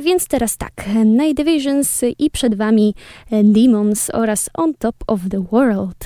więc 0.02 0.28
teraz 0.28 0.56
tak, 0.56 0.72
Night 1.04 1.36
Divisions 1.36 2.00
i 2.18 2.30
przed 2.30 2.54
Wami 2.54 2.94
e, 3.30 3.44
Demons 3.44 4.10
oraz 4.10 4.50
On 4.54 4.74
Top 4.74 4.96
of 5.06 5.20
the 5.30 5.44
World. 5.52 6.04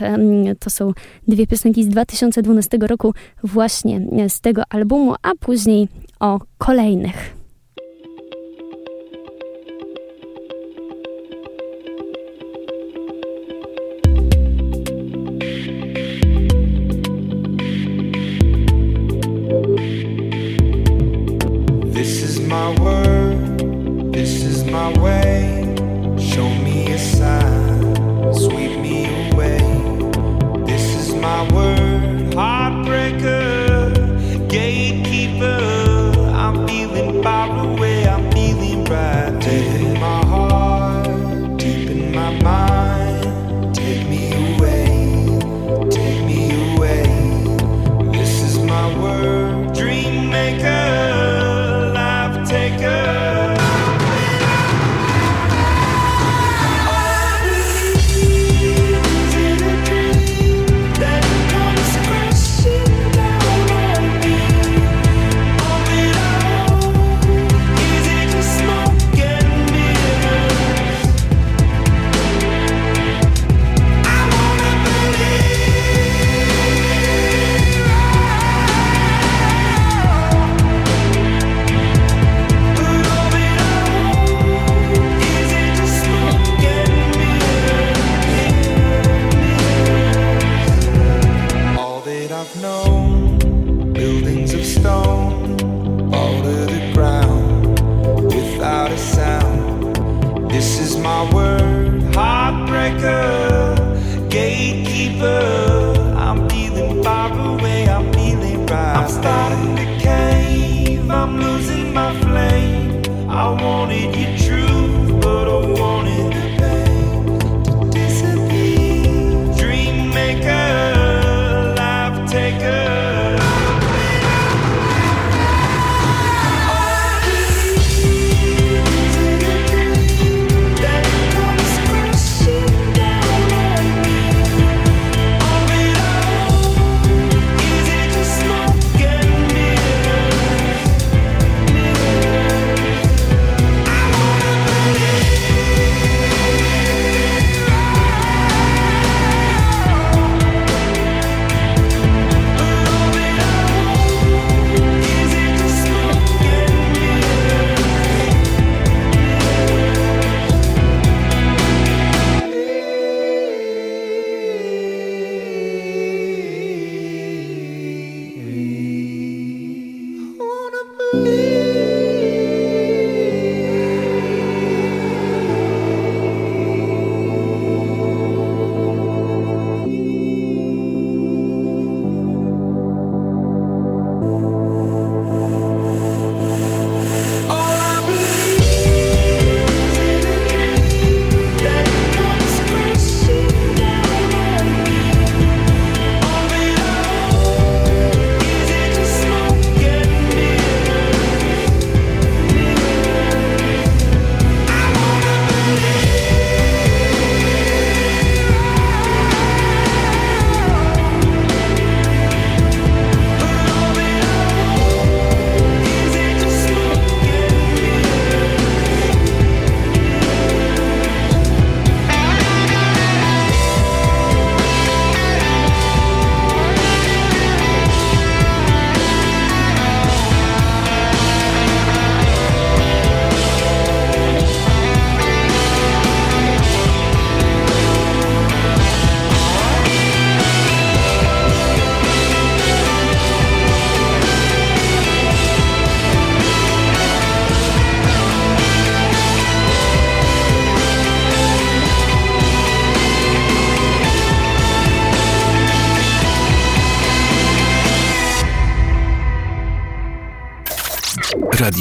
To 0.58 0.70
są 0.70 0.92
dwie 1.28 1.46
piosenki 1.46 1.84
z 1.84 1.88
2012 1.88 2.78
roku 2.80 3.14
właśnie 3.44 4.00
z 4.28 4.40
tego 4.40 4.62
albumu, 4.70 5.14
a 5.22 5.30
później 5.40 5.88
o 6.20 6.40
kolejnych. 6.58 7.39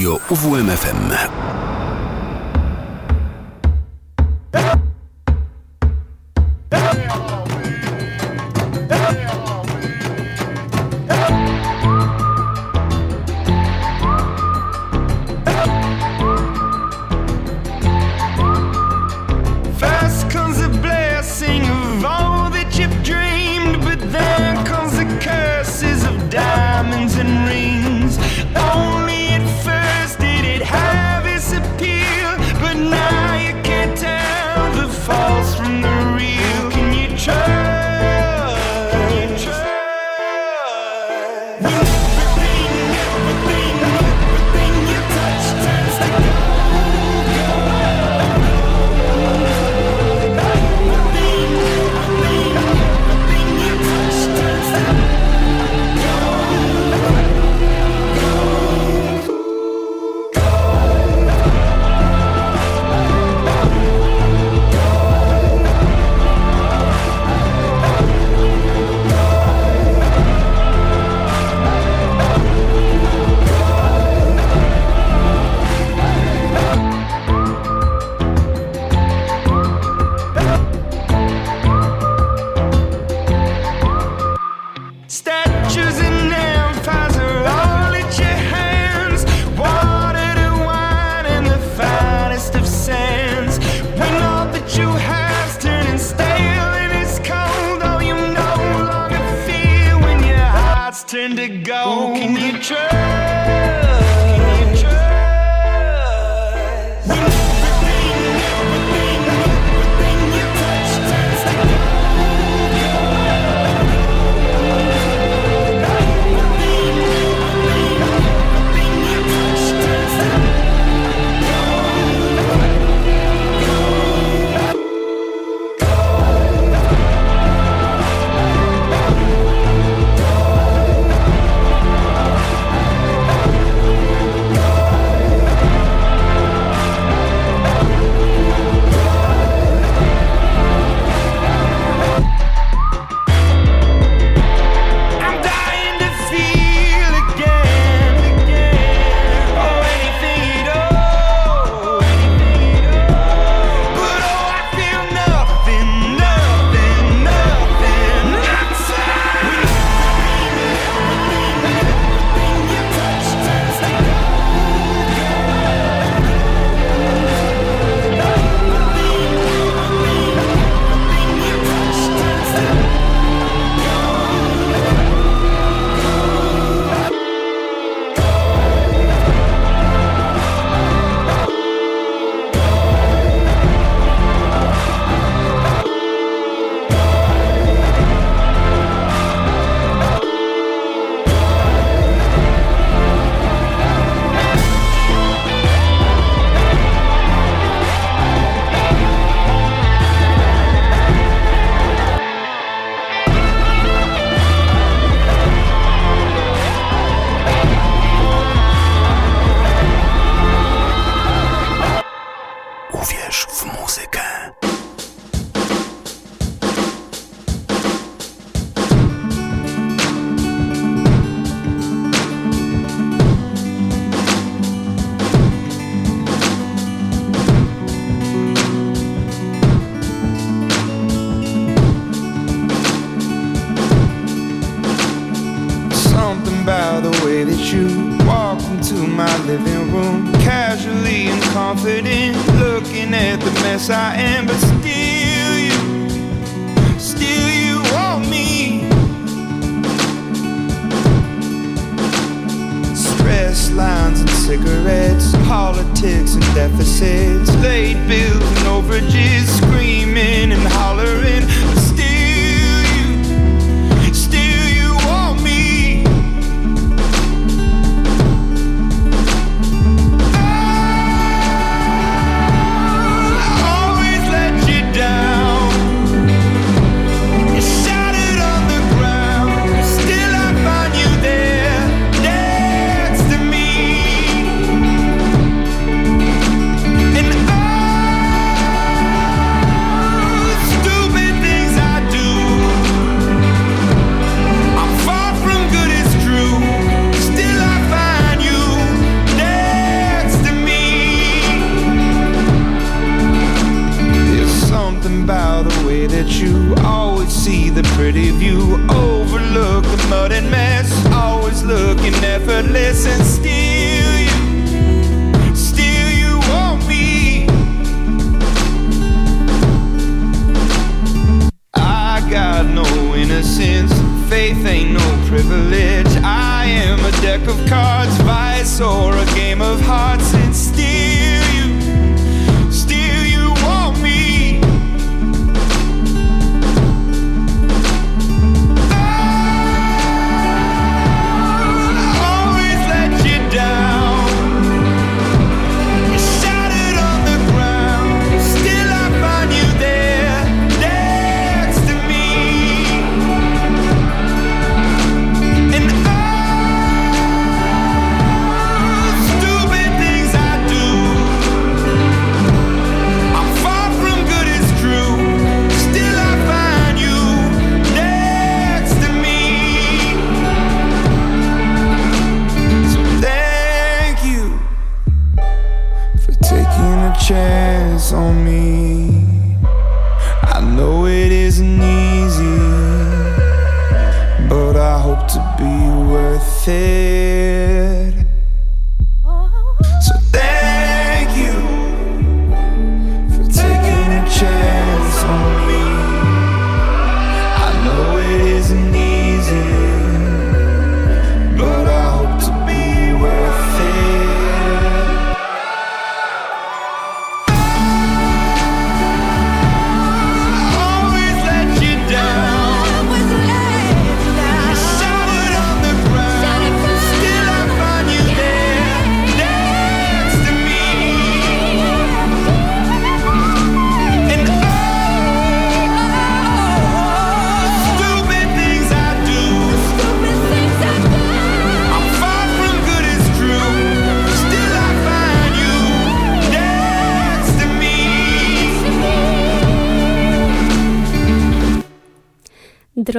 Radio 0.10 0.20
UWMFM. 0.30 1.39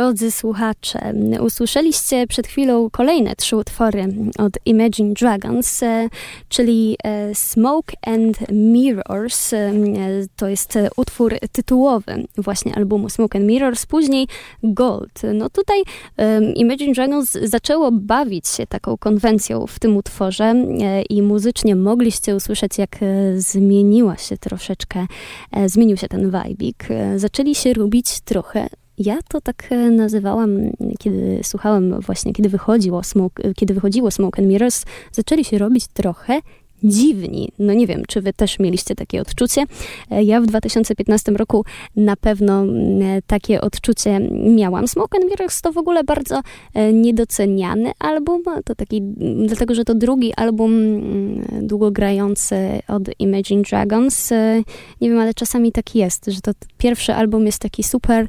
Drodzy 0.00 0.30
słuchacze, 0.30 1.12
usłyszeliście 1.40 2.26
przed 2.26 2.46
chwilą 2.46 2.90
kolejne 2.90 3.36
trzy 3.36 3.56
utwory 3.56 4.06
od 4.38 4.52
Imagine 4.64 5.14
Dragons, 5.14 5.82
e, 5.82 6.08
czyli 6.48 6.96
e, 7.04 7.34
Smoke 7.34 7.96
and 8.06 8.36
Mirrors. 8.52 9.52
E, 9.52 9.72
to 10.36 10.48
jest 10.48 10.78
utwór 10.96 11.34
tytułowy 11.52 12.24
właśnie 12.36 12.74
albumu 12.74 13.08
Smoke 13.08 13.38
and 13.38 13.48
Mirrors, 13.48 13.86
później 13.86 14.28
Gold. 14.62 15.22
No 15.34 15.50
tutaj 15.50 15.82
Imagine 16.54 16.94
Dragons 16.94 17.30
zaczęło 17.32 17.92
bawić 17.92 18.48
się 18.48 18.66
taką 18.66 18.96
konwencją 18.96 19.66
w 19.66 19.78
tym 19.78 19.96
utworze 19.96 20.54
i 21.10 21.22
muzycznie 21.22 21.76
mogliście 21.76 22.36
usłyszeć, 22.36 22.78
jak 22.78 22.98
zmieniła 23.36 24.16
się 24.16 24.38
troszeczkę, 24.38 25.06
zmienił 25.66 25.96
się 25.96 26.08
ten 26.08 26.30
vibik. 26.30 26.88
Zaczęli 27.16 27.54
się 27.54 27.72
robić 27.72 28.20
trochę 28.20 28.68
ja 29.00 29.18
to 29.28 29.40
tak 29.40 29.72
e, 29.72 29.90
nazywałam, 29.90 30.58
kiedy 30.98 31.40
słuchałam 31.42 32.00
właśnie, 32.00 32.32
kiedy 32.32 32.48
wychodziło 32.48 33.02
Smoke, 33.02 33.54
kiedy 33.54 33.74
wychodziło 33.74 34.10
Smoke 34.10 34.42
and 34.42 34.48
Mirrors, 34.48 34.84
zaczęli 35.12 35.44
się 35.44 35.58
robić 35.58 35.86
trochę 35.86 36.40
dziwni. 36.84 37.52
No 37.58 37.72
nie 37.72 37.86
wiem, 37.86 38.02
czy 38.08 38.20
wy 38.20 38.32
też 38.32 38.58
mieliście 38.58 38.94
takie 38.94 39.20
odczucie. 39.20 39.64
E, 40.10 40.24
ja 40.24 40.40
w 40.40 40.46
2015 40.46 41.32
roku 41.32 41.64
na 41.96 42.16
pewno 42.16 42.64
takie 43.26 43.60
odczucie 43.60 44.20
miałam. 44.44 44.88
Smoke 44.88 45.18
and 45.18 45.30
Mirrors 45.30 45.60
to 45.60 45.72
w 45.72 45.78
ogóle 45.78 46.04
bardzo 46.04 46.40
e, 46.74 46.92
niedoceniany 46.92 47.92
album. 47.98 48.42
To 48.64 48.74
taki, 48.74 49.02
dlatego, 49.46 49.74
że 49.74 49.84
to 49.84 49.94
drugi 49.94 50.34
album 50.34 50.72
długogrający 51.62 52.56
od 52.88 53.02
Imagine 53.18 53.62
Dragons. 53.62 54.32
E, 54.32 54.62
nie 55.00 55.08
wiem, 55.10 55.18
ale 55.18 55.34
czasami 55.34 55.72
tak 55.72 55.94
jest, 55.94 56.26
że 56.26 56.40
to 56.40 56.52
pierwszy 56.78 57.14
album 57.14 57.46
jest 57.46 57.58
taki 57.58 57.82
super, 57.82 58.26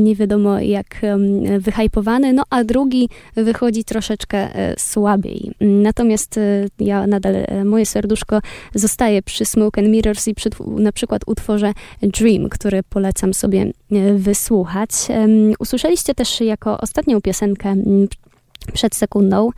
nie 0.00 0.16
wiadomo 0.16 0.60
jak 0.60 1.00
wyhypowany, 1.58 2.32
no 2.32 2.42
a 2.50 2.64
drugi 2.64 3.08
wychodzi 3.36 3.84
troszeczkę 3.84 4.48
słabiej. 4.78 5.50
Natomiast 5.60 6.40
ja 6.78 7.06
nadal, 7.06 7.34
moje 7.64 7.86
serduszko 7.90 8.40
zostaje 8.74 9.22
przy 9.22 9.44
Smoke 9.44 9.80
and 9.80 9.90
Mirrors 9.90 10.28
i 10.28 10.34
przy 10.34 10.50
na 10.66 10.92
przykład 10.92 11.22
utworze 11.26 11.72
Dream, 12.02 12.48
który 12.48 12.82
polecam 12.82 13.34
sobie 13.34 13.62
e, 13.92 14.14
wysłuchać. 14.14 14.90
Usłyszeliście 15.58 16.14
też 16.14 16.40
jako 16.40 16.80
ostatnią 16.80 17.20
piosenkę 17.20 17.76
przed 18.72 18.94
sekundą. 18.94 19.50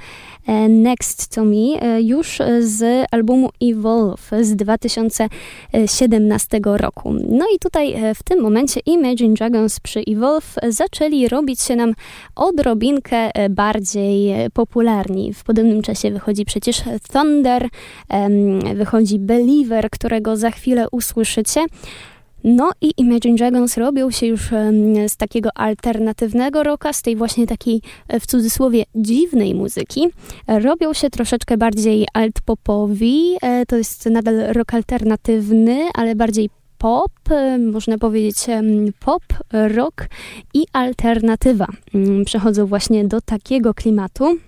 E, 0.46 0.68
Next 0.68 1.34
to 1.34 1.44
Me 1.44 1.56
e, 1.56 2.02
już 2.02 2.38
z 2.60 3.06
albumu 3.10 3.50
Evolve 3.62 4.30
z 4.40 4.56
2017 4.56 6.60
roku. 6.64 7.14
No 7.28 7.44
i 7.54 7.58
tutaj 7.58 7.92
e, 7.92 8.14
w 8.14 8.22
tym 8.22 8.40
momencie 8.40 8.80
Imagine 8.86 9.34
Dragons 9.34 9.80
przy 9.80 10.02
Evolve 10.08 10.58
zaczęli 10.68 11.28
robić 11.28 11.60
się 11.60 11.76
nam 11.76 11.94
odrobinkę 12.36 13.30
bardziej 13.50 14.34
popularni. 14.52 15.34
W 15.34 15.44
podobnym 15.44 15.82
czasie 15.82 16.10
wychodzi 16.10 16.44
przecież 16.44 16.82
Thunder, 17.12 17.68
wychodzi 18.74 19.18
Believer, 19.18 19.90
którego 19.90 20.36
za 20.36 20.50
chwilę 20.50 20.86
usłyszycie. 20.92 21.64
No 22.44 22.70
i 22.80 22.92
Imagine 22.96 23.36
Dragons 23.36 23.76
robią 23.76 24.10
się 24.10 24.26
już 24.26 24.40
z 25.08 25.16
takiego 25.16 25.50
alternatywnego 25.54 26.62
rocka, 26.62 26.92
z 26.92 27.02
tej 27.02 27.16
właśnie 27.16 27.46
takiej 27.46 27.82
e, 28.08 28.20
w 28.20 28.26
cudzysłowie 28.26 28.84
dziwnej 28.94 29.54
muzyki. 29.54 30.08
Robią 30.48 30.92
się 30.92 31.10
troszeczkę 31.10 31.56
bardziej 31.56 32.06
alt-popowi, 32.14 33.36
e, 33.42 33.66
to 33.66 33.76
jest 33.76 34.06
nadal 34.06 34.52
rock 34.52 34.74
alternatywny, 34.74 35.88
ale 35.94 36.14
bardziej 36.14 36.50
pop, 36.78 37.12
e, 37.30 37.58
można 37.58 37.98
powiedzieć 37.98 38.36
pop, 39.00 39.22
rock 39.52 40.08
i 40.54 40.64
alternatywa. 40.72 41.66
Mm, 41.94 42.24
przechodzą 42.24 42.66
właśnie 42.66 43.04
do 43.04 43.20
takiego 43.20 43.74
klimatu. 43.74 44.38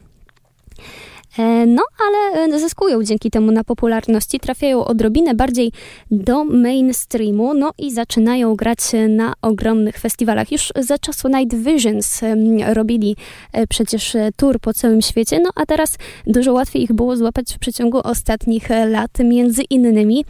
E, 1.39 1.67
no, 1.67 1.83
ale 2.07 2.45
e, 2.55 2.59
zyskują 2.59 3.03
dzięki 3.03 3.31
temu 3.31 3.53
na 3.53 3.65
popularności, 3.65 4.41
trafiają 4.41 4.85
odrobinę 4.85 5.35
bardziej 5.35 5.73
do 6.11 6.45
mainstreamu, 6.45 7.55
no 7.55 7.73
i 7.79 7.93
zaczynają 7.93 8.57
grać 8.57 8.79
na 9.09 9.33
ogromnych 9.43 9.99
festiwalach. 9.99 10.53
Już 10.53 10.73
za 10.77 10.99
czasu 10.99 11.29
Night 11.29 11.59
Visions 11.59 12.21
robili 12.67 13.17
e, 13.53 13.67
przecież 13.67 14.17
tour 14.37 14.61
po 14.61 14.75
całym 14.75 15.03
świecie, 15.03 15.41
no 15.41 15.51
a 15.55 15.67
teraz 15.67 15.99
dużo 16.27 16.53
łatwiej 16.53 16.83
ich 16.83 16.93
było 16.93 17.17
złapać 17.17 17.55
w 17.55 17.59
przeciągu 17.59 18.01
ostatnich 18.05 18.69
lat, 18.87 19.19
między 19.25 19.63
innymi 19.63 20.25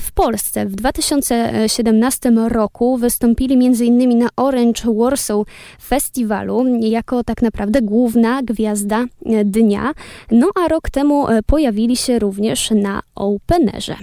w 0.00 0.12
Polsce. 0.12 0.66
W 0.66 0.74
2017 0.74 2.32
roku 2.48 2.96
wystąpili 2.96 3.56
między 3.56 3.84
innymi 3.84 4.16
na 4.16 4.28
Orange 4.36 4.82
Warsaw 4.94 5.46
Festiwalu 5.88 6.64
jako 6.80 7.24
tak 7.24 7.42
naprawdę 7.42 7.82
główna 7.82 8.42
gwiazda 8.42 9.04
dnia. 9.44 9.92
No 10.30 10.47
a 10.54 10.68
rok 10.68 10.90
temu 10.90 11.28
e, 11.28 11.42
pojawili 11.42 11.96
się 11.96 12.18
również 12.18 12.70
na 12.70 13.00
Openerze. 13.14 13.96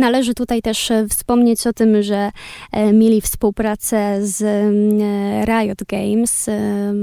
Należy 0.00 0.34
tutaj 0.34 0.62
też 0.62 0.90
e, 0.90 1.08
wspomnieć 1.08 1.66
o 1.66 1.72
tym, 1.72 2.02
że 2.02 2.30
e, 2.72 2.92
mieli 2.92 3.20
współpracę 3.20 4.18
z 4.26 4.42
mm, 4.42 5.00
e, 5.02 5.44
Riot 5.44 5.84
Games. 5.88 6.46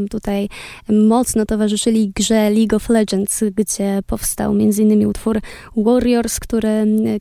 Tutaj 0.09 0.49
mocno 0.89 1.45
towarzyszyli 1.45 2.11
grze 2.15 2.49
League 2.49 2.75
of 2.75 2.89
Legends, 2.89 3.43
gdzie 3.55 3.99
powstał 4.07 4.51
m.in. 4.51 5.07
utwór 5.07 5.39
Warriors, 5.75 6.39
który 6.39 6.69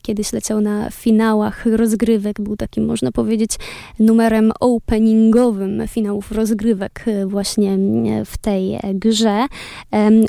kiedyś 0.01 0.33
leciał 0.33 0.61
na 0.61 0.89
finałach 0.89 1.65
rozgrywek. 1.65 2.41
Był 2.41 2.57
takim, 2.57 2.85
można 2.85 3.11
powiedzieć, 3.11 3.51
numerem 3.99 4.51
openingowym 4.59 5.83
finałów 5.87 6.31
rozgrywek 6.31 7.05
właśnie 7.25 7.77
w 8.25 8.37
tej 8.37 8.79
grze. 8.93 9.45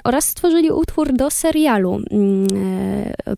Oraz 0.04 0.24
stworzyli 0.24 0.70
utwór 0.70 1.12
do 1.12 1.30
serialu, 1.30 2.00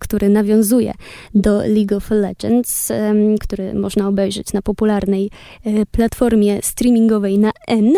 który 0.00 0.28
nawiązuje 0.28 0.94
do 1.34 1.62
League 1.66 1.96
of 1.96 1.99
of 2.00 2.10
Legends, 2.10 2.92
który 3.40 3.74
można 3.74 4.08
obejrzeć 4.08 4.52
na 4.52 4.62
popularnej 4.62 5.30
e, 5.64 5.86
platformie 5.86 6.62
streamingowej 6.62 7.38
na 7.38 7.50
N. 7.68 7.92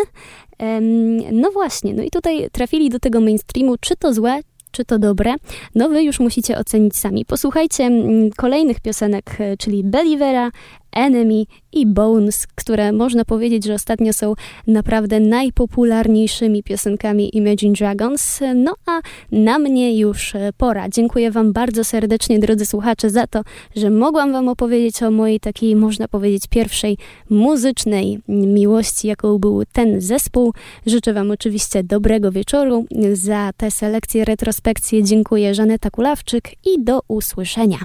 No 1.32 1.50
właśnie, 1.50 1.94
no 1.94 2.02
i 2.02 2.10
tutaj 2.10 2.50
trafili 2.52 2.90
do 2.90 2.98
tego 2.98 3.20
mainstreamu, 3.20 3.76
czy 3.80 3.96
to 3.96 4.14
złe, 4.14 4.40
czy 4.70 4.84
to 4.84 4.98
dobre? 4.98 5.34
No 5.74 5.88
wy 5.88 6.02
już 6.02 6.20
musicie 6.20 6.58
ocenić 6.58 6.96
sami. 6.96 7.24
Posłuchajcie 7.24 7.90
kolejnych 8.36 8.80
piosenek, 8.80 9.36
e, 9.38 9.56
czyli 9.56 9.84
Believera, 9.84 10.50
Enemy 10.92 11.44
i 11.72 11.86
Bones, 11.86 12.46
które 12.46 12.92
można 12.92 13.24
powiedzieć, 13.24 13.64
że 13.64 13.74
ostatnio 13.74 14.12
są 14.12 14.34
naprawdę 14.66 15.20
najpopularniejszymi 15.20 16.62
piosenkami 16.62 17.36
Imagine 17.36 17.72
Dragons. 17.72 18.40
No 18.54 18.74
a 18.86 19.00
na 19.32 19.58
mnie 19.58 19.98
już 19.98 20.32
pora. 20.56 20.88
Dziękuję 20.88 21.30
Wam 21.30 21.52
bardzo 21.52 21.84
serdecznie, 21.84 22.38
drodzy 22.38 22.66
słuchacze, 22.66 23.10
za 23.10 23.26
to, 23.26 23.42
że 23.76 23.90
mogłam 23.90 24.32
Wam 24.32 24.48
opowiedzieć 24.48 25.02
o 25.02 25.10
mojej 25.10 25.40
takiej, 25.40 25.76
można 25.76 26.08
powiedzieć, 26.08 26.46
pierwszej 26.46 26.98
muzycznej 27.30 28.18
miłości, 28.28 29.08
jaką 29.08 29.38
był 29.38 29.62
ten 29.72 30.00
zespół. 30.00 30.52
Życzę 30.86 31.12
Wam 31.12 31.30
oczywiście 31.30 31.84
dobrego 31.84 32.32
wieczoru. 32.32 32.86
Za 33.12 33.50
tę 33.56 33.70
selekcję, 33.70 34.24
retrospekcję 34.24 35.02
dziękuję 35.02 35.54
Żaneta 35.54 35.90
Kulawczyk 35.90 36.50
i 36.66 36.84
do 36.84 37.00
usłyszenia. 37.08 37.78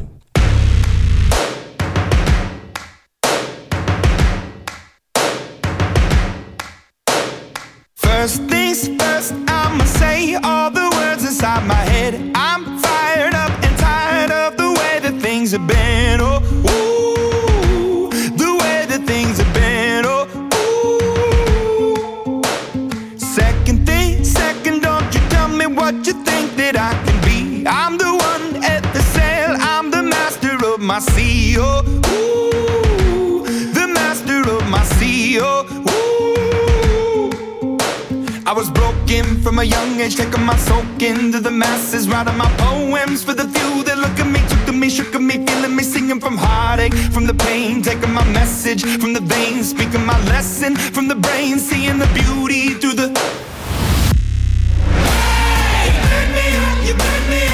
First 8.18 8.42
things 8.50 8.88
first, 9.00 9.32
I'ma 9.48 9.84
say 9.86 10.34
all 10.44 10.72
the 10.72 10.90
words 10.98 11.24
inside 11.24 11.68
my 11.68 11.76
head. 11.76 12.16
I'm 12.34 12.80
fired 12.80 13.36
up 13.36 13.52
and 13.64 13.78
tired 13.78 14.32
of 14.32 14.58
the 14.58 14.72
way 14.80 15.00
that 15.04 15.22
things 15.22 15.52
have 15.52 15.68
been. 15.68 16.20
Oh, 16.20 16.42
ooh, 16.68 18.10
the 18.44 18.58
way 18.62 18.86
that 18.90 19.06
things 19.06 19.38
have 19.38 19.54
been. 19.54 20.04
Oh, 20.08 20.26
ooh. 22.34 23.20
Second 23.20 23.86
thing, 23.86 24.24
second, 24.24 24.82
don't 24.82 25.14
you 25.14 25.22
tell 25.30 25.48
me 25.48 25.68
what 25.68 25.94
you 26.08 26.14
think 26.26 26.56
that 26.56 26.76
I 26.76 26.94
can 27.06 27.22
be. 27.22 27.68
I'm 27.68 28.00
the 28.00 28.16
one 28.32 28.64
at 28.64 28.82
the 28.96 29.02
sail, 29.14 29.56
I'm 29.60 29.92
the 29.92 30.02
master 30.02 30.58
of 30.66 30.80
my 30.80 30.98
sea. 30.98 31.58
Oh, 31.60 31.84
ooh, 32.10 33.46
the 33.74 33.88
master 33.88 34.42
of 34.50 34.68
my 34.68 34.84
sea. 34.98 35.38
Oh, 35.40 35.68
I 35.70 35.97
broken 39.18 39.42
from 39.42 39.60
a 39.60 39.64
young 39.64 40.00
age, 40.00 40.16
taking 40.16 40.44
my 40.44 40.56
soak 40.58 41.02
into 41.02 41.40
the 41.40 41.52
masses, 41.52 42.08
writing 42.10 42.38
my 42.38 42.50
poems 42.58 43.24
for 43.24 43.34
the 43.34 43.44
few 43.44 43.84
that 43.84 43.98
look 43.98 44.20
at 44.20 44.28
me, 44.28 44.40
took 44.48 44.66
to 44.66 44.72
me, 44.72 44.90
shook 44.90 45.14
at 45.16 45.22
me, 45.22 45.46
feeling 45.46 45.76
me, 45.76 45.84
singing 45.84 46.20
from 46.20 46.38
heartache, 46.38 46.94
from 47.14 47.26
the 47.26 47.34
pain, 47.34 47.82
taking 47.82 48.14
my 48.14 48.26
message 48.32 48.84
from 48.84 49.14
the 49.14 49.22
veins, 49.22 49.70
speaking 49.70 50.06
my 50.06 50.20
lesson 50.26 50.76
from 50.76 51.08
the 51.08 51.16
brain, 51.16 51.60
seeing 51.60 52.00
the 52.00 52.08
beauty 52.08 52.74
through 52.80 52.94
the. 52.94 53.08
Hey, 54.86 55.88
you 55.88 55.94
burn 56.10 56.30
me 56.38 56.46
up, 56.66 56.78
you 56.88 56.94
me 57.30 57.47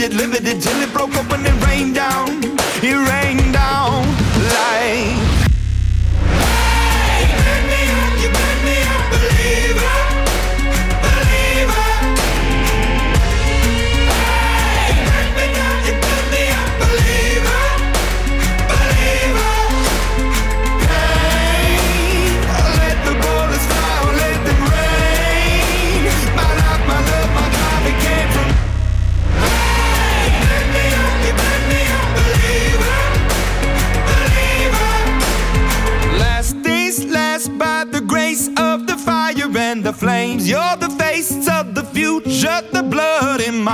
inhibited, 0.00 0.14
limited 0.14 0.62
till 0.62 0.82
it 0.82 0.92
broke 0.92 1.14
open 1.16 1.47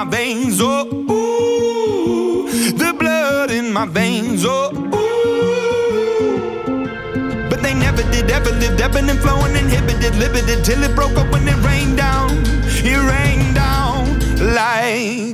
veins. 0.05 0.61
Oh, 0.61 0.87
ooh, 0.87 2.49
the 2.73 2.93
blood 2.99 3.51
in 3.51 3.73
my 3.73 3.87
veins. 3.87 4.45
Oh, 4.47 4.71
ooh. 4.73 4.95
But 7.49 7.63
they 7.63 7.75
never 7.75 8.03
did, 8.11 8.31
ever 8.31 8.51
lived, 8.51 8.81
ebbing 8.81 9.09
and 9.11 9.19
flowing, 9.21 9.57
inhibited, 9.57 10.15
limited, 10.17 10.65
till 10.65 10.83
it 10.83 10.95
broke 10.95 11.17
up 11.17 11.31
when 11.33 11.49
it 11.49 11.57
rained 11.65 11.97
down. 11.97 12.31
It 12.87 12.99
rained 12.99 13.55
down 13.55 14.19
like. 14.55 15.34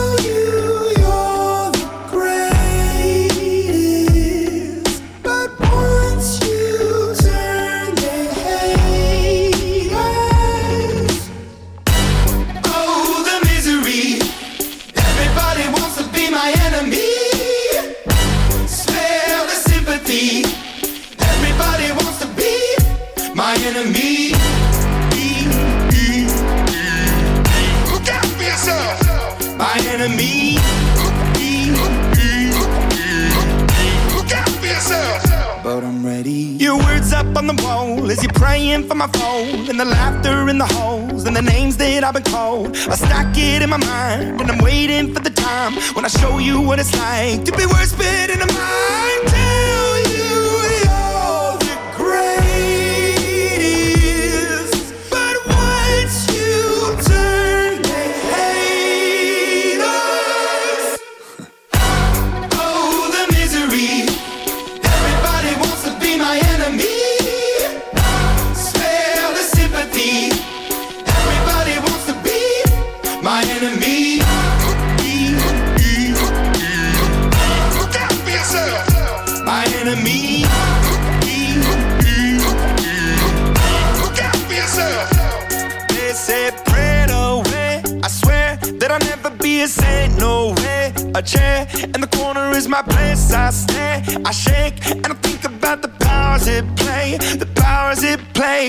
Is 38.11 38.21
you're 38.21 38.33
praying 38.33 38.87
for 38.87 38.93
my 38.93 39.07
phone 39.07 39.69
and 39.69 39.79
the 39.79 39.85
laughter 39.85 40.47
in 40.49 40.57
the 40.59 40.65
holes 40.65 41.25
and 41.25 41.35
the 41.35 41.41
names 41.41 41.75
that 41.77 42.03
I've 42.03 42.13
been 42.13 42.23
called? 42.23 42.75
I 42.75 42.95
stack 42.95 43.35
it 43.37 43.63
in 43.63 43.69
my 43.69 43.77
mind 43.77 44.41
and 44.41 44.51
I'm 44.51 44.59
waiting 44.59 45.13
for 45.13 45.21
the 45.21 45.31
time 45.31 45.73
when 45.95 46.05
I 46.05 46.09
show 46.09 46.39
you 46.39 46.61
what 46.61 46.77
it's 46.77 46.93
like 46.97 47.45
to 47.45 47.51
be 47.53 47.65
worse 47.65 47.93
fit 47.93 48.29
in 48.29 48.41
a 48.41 48.45
mind. 48.45 49.33
a 49.33 49.80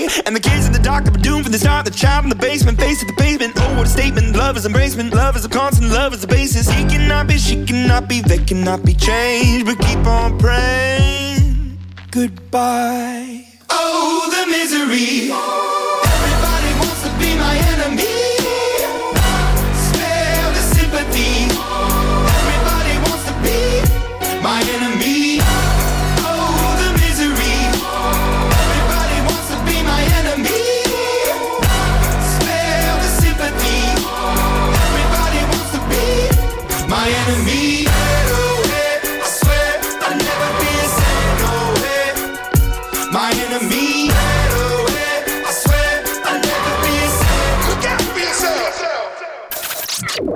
And 0.25 0.35
the 0.35 0.39
kids 0.39 0.65
in 0.65 0.73
the 0.73 0.79
dark 0.79 1.05
that 1.05 1.11
were 1.11 1.21
doomed 1.21 1.43
from 1.43 1.51
the 1.51 1.59
start. 1.59 1.85
The 1.85 1.91
child 1.91 2.25
in 2.25 2.29
the 2.29 2.35
basement, 2.35 2.79
face 2.79 2.99
to 2.99 3.05
the 3.05 3.13
pavement. 3.13 3.53
Oh, 3.57 3.77
what 3.77 3.87
a 3.87 3.89
statement! 3.89 4.35
Love 4.35 4.57
is 4.57 4.65
embracement, 4.65 5.11
love 5.13 5.35
is 5.35 5.45
a 5.45 5.49
constant, 5.49 5.91
love 5.91 6.13
is 6.13 6.21
the 6.21 6.27
basis. 6.27 6.69
He 6.69 6.83
cannot 6.85 7.27
be, 7.27 7.37
she 7.37 7.65
cannot 7.65 8.07
be, 8.07 8.21
they 8.21 8.39
cannot 8.39 8.83
be 8.83 8.93
changed. 8.93 9.65
But 9.65 9.79
keep 9.79 10.05
on 10.05 10.37
praying. 10.37 11.77
Goodbye. 12.11 13.45
Oh, 13.69 14.29
the 14.35 14.51
misery. 14.51 15.31
Everybody 16.13 16.71
wants 16.79 17.01
to 17.03 17.11
be 17.19 17.35
my 17.37 17.55
enemy. 17.71 18.22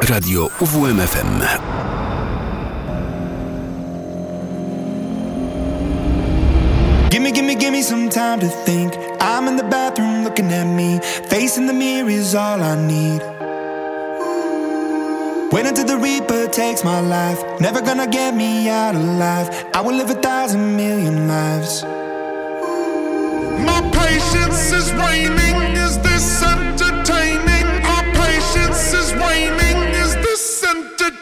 Radio 0.09 0.47
UWMFM. 0.59 1.41
Gimme, 7.09 7.31
gimme, 7.31 7.55
gimme 7.55 7.81
some 7.81 8.09
time 8.09 8.39
to 8.39 8.47
think. 8.47 8.93
I'm 9.19 9.49
in 9.49 9.57
the 9.57 9.63
bathroom 9.63 10.23
looking 10.23 10.49
at 10.53 10.63
me. 10.63 10.99
Facing 11.29 11.65
the 11.67 11.73
mirror 11.73 12.09
is 12.09 12.35
all 12.35 12.61
I 12.61 12.75
need. 12.87 13.21
Wait 15.51 15.65
until 15.65 15.85
the 15.85 15.97
Reaper 15.97 16.47
takes 16.47 16.85
my 16.85 17.01
life. 17.01 17.43
Never 17.59 17.81
gonna 17.81 18.07
get 18.07 18.33
me 18.33 18.69
out 18.69 18.95
alive. 18.95 19.49
I 19.73 19.81
will 19.81 19.95
live 19.95 20.09
a 20.09 20.21
thousand 20.21 20.77
million 20.77 21.27
lives. 21.27 21.83
My 23.65 23.81
patience 23.91 24.71
is 24.71 24.93
waning. 24.93 25.46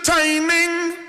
Entertaining? 0.07 1.04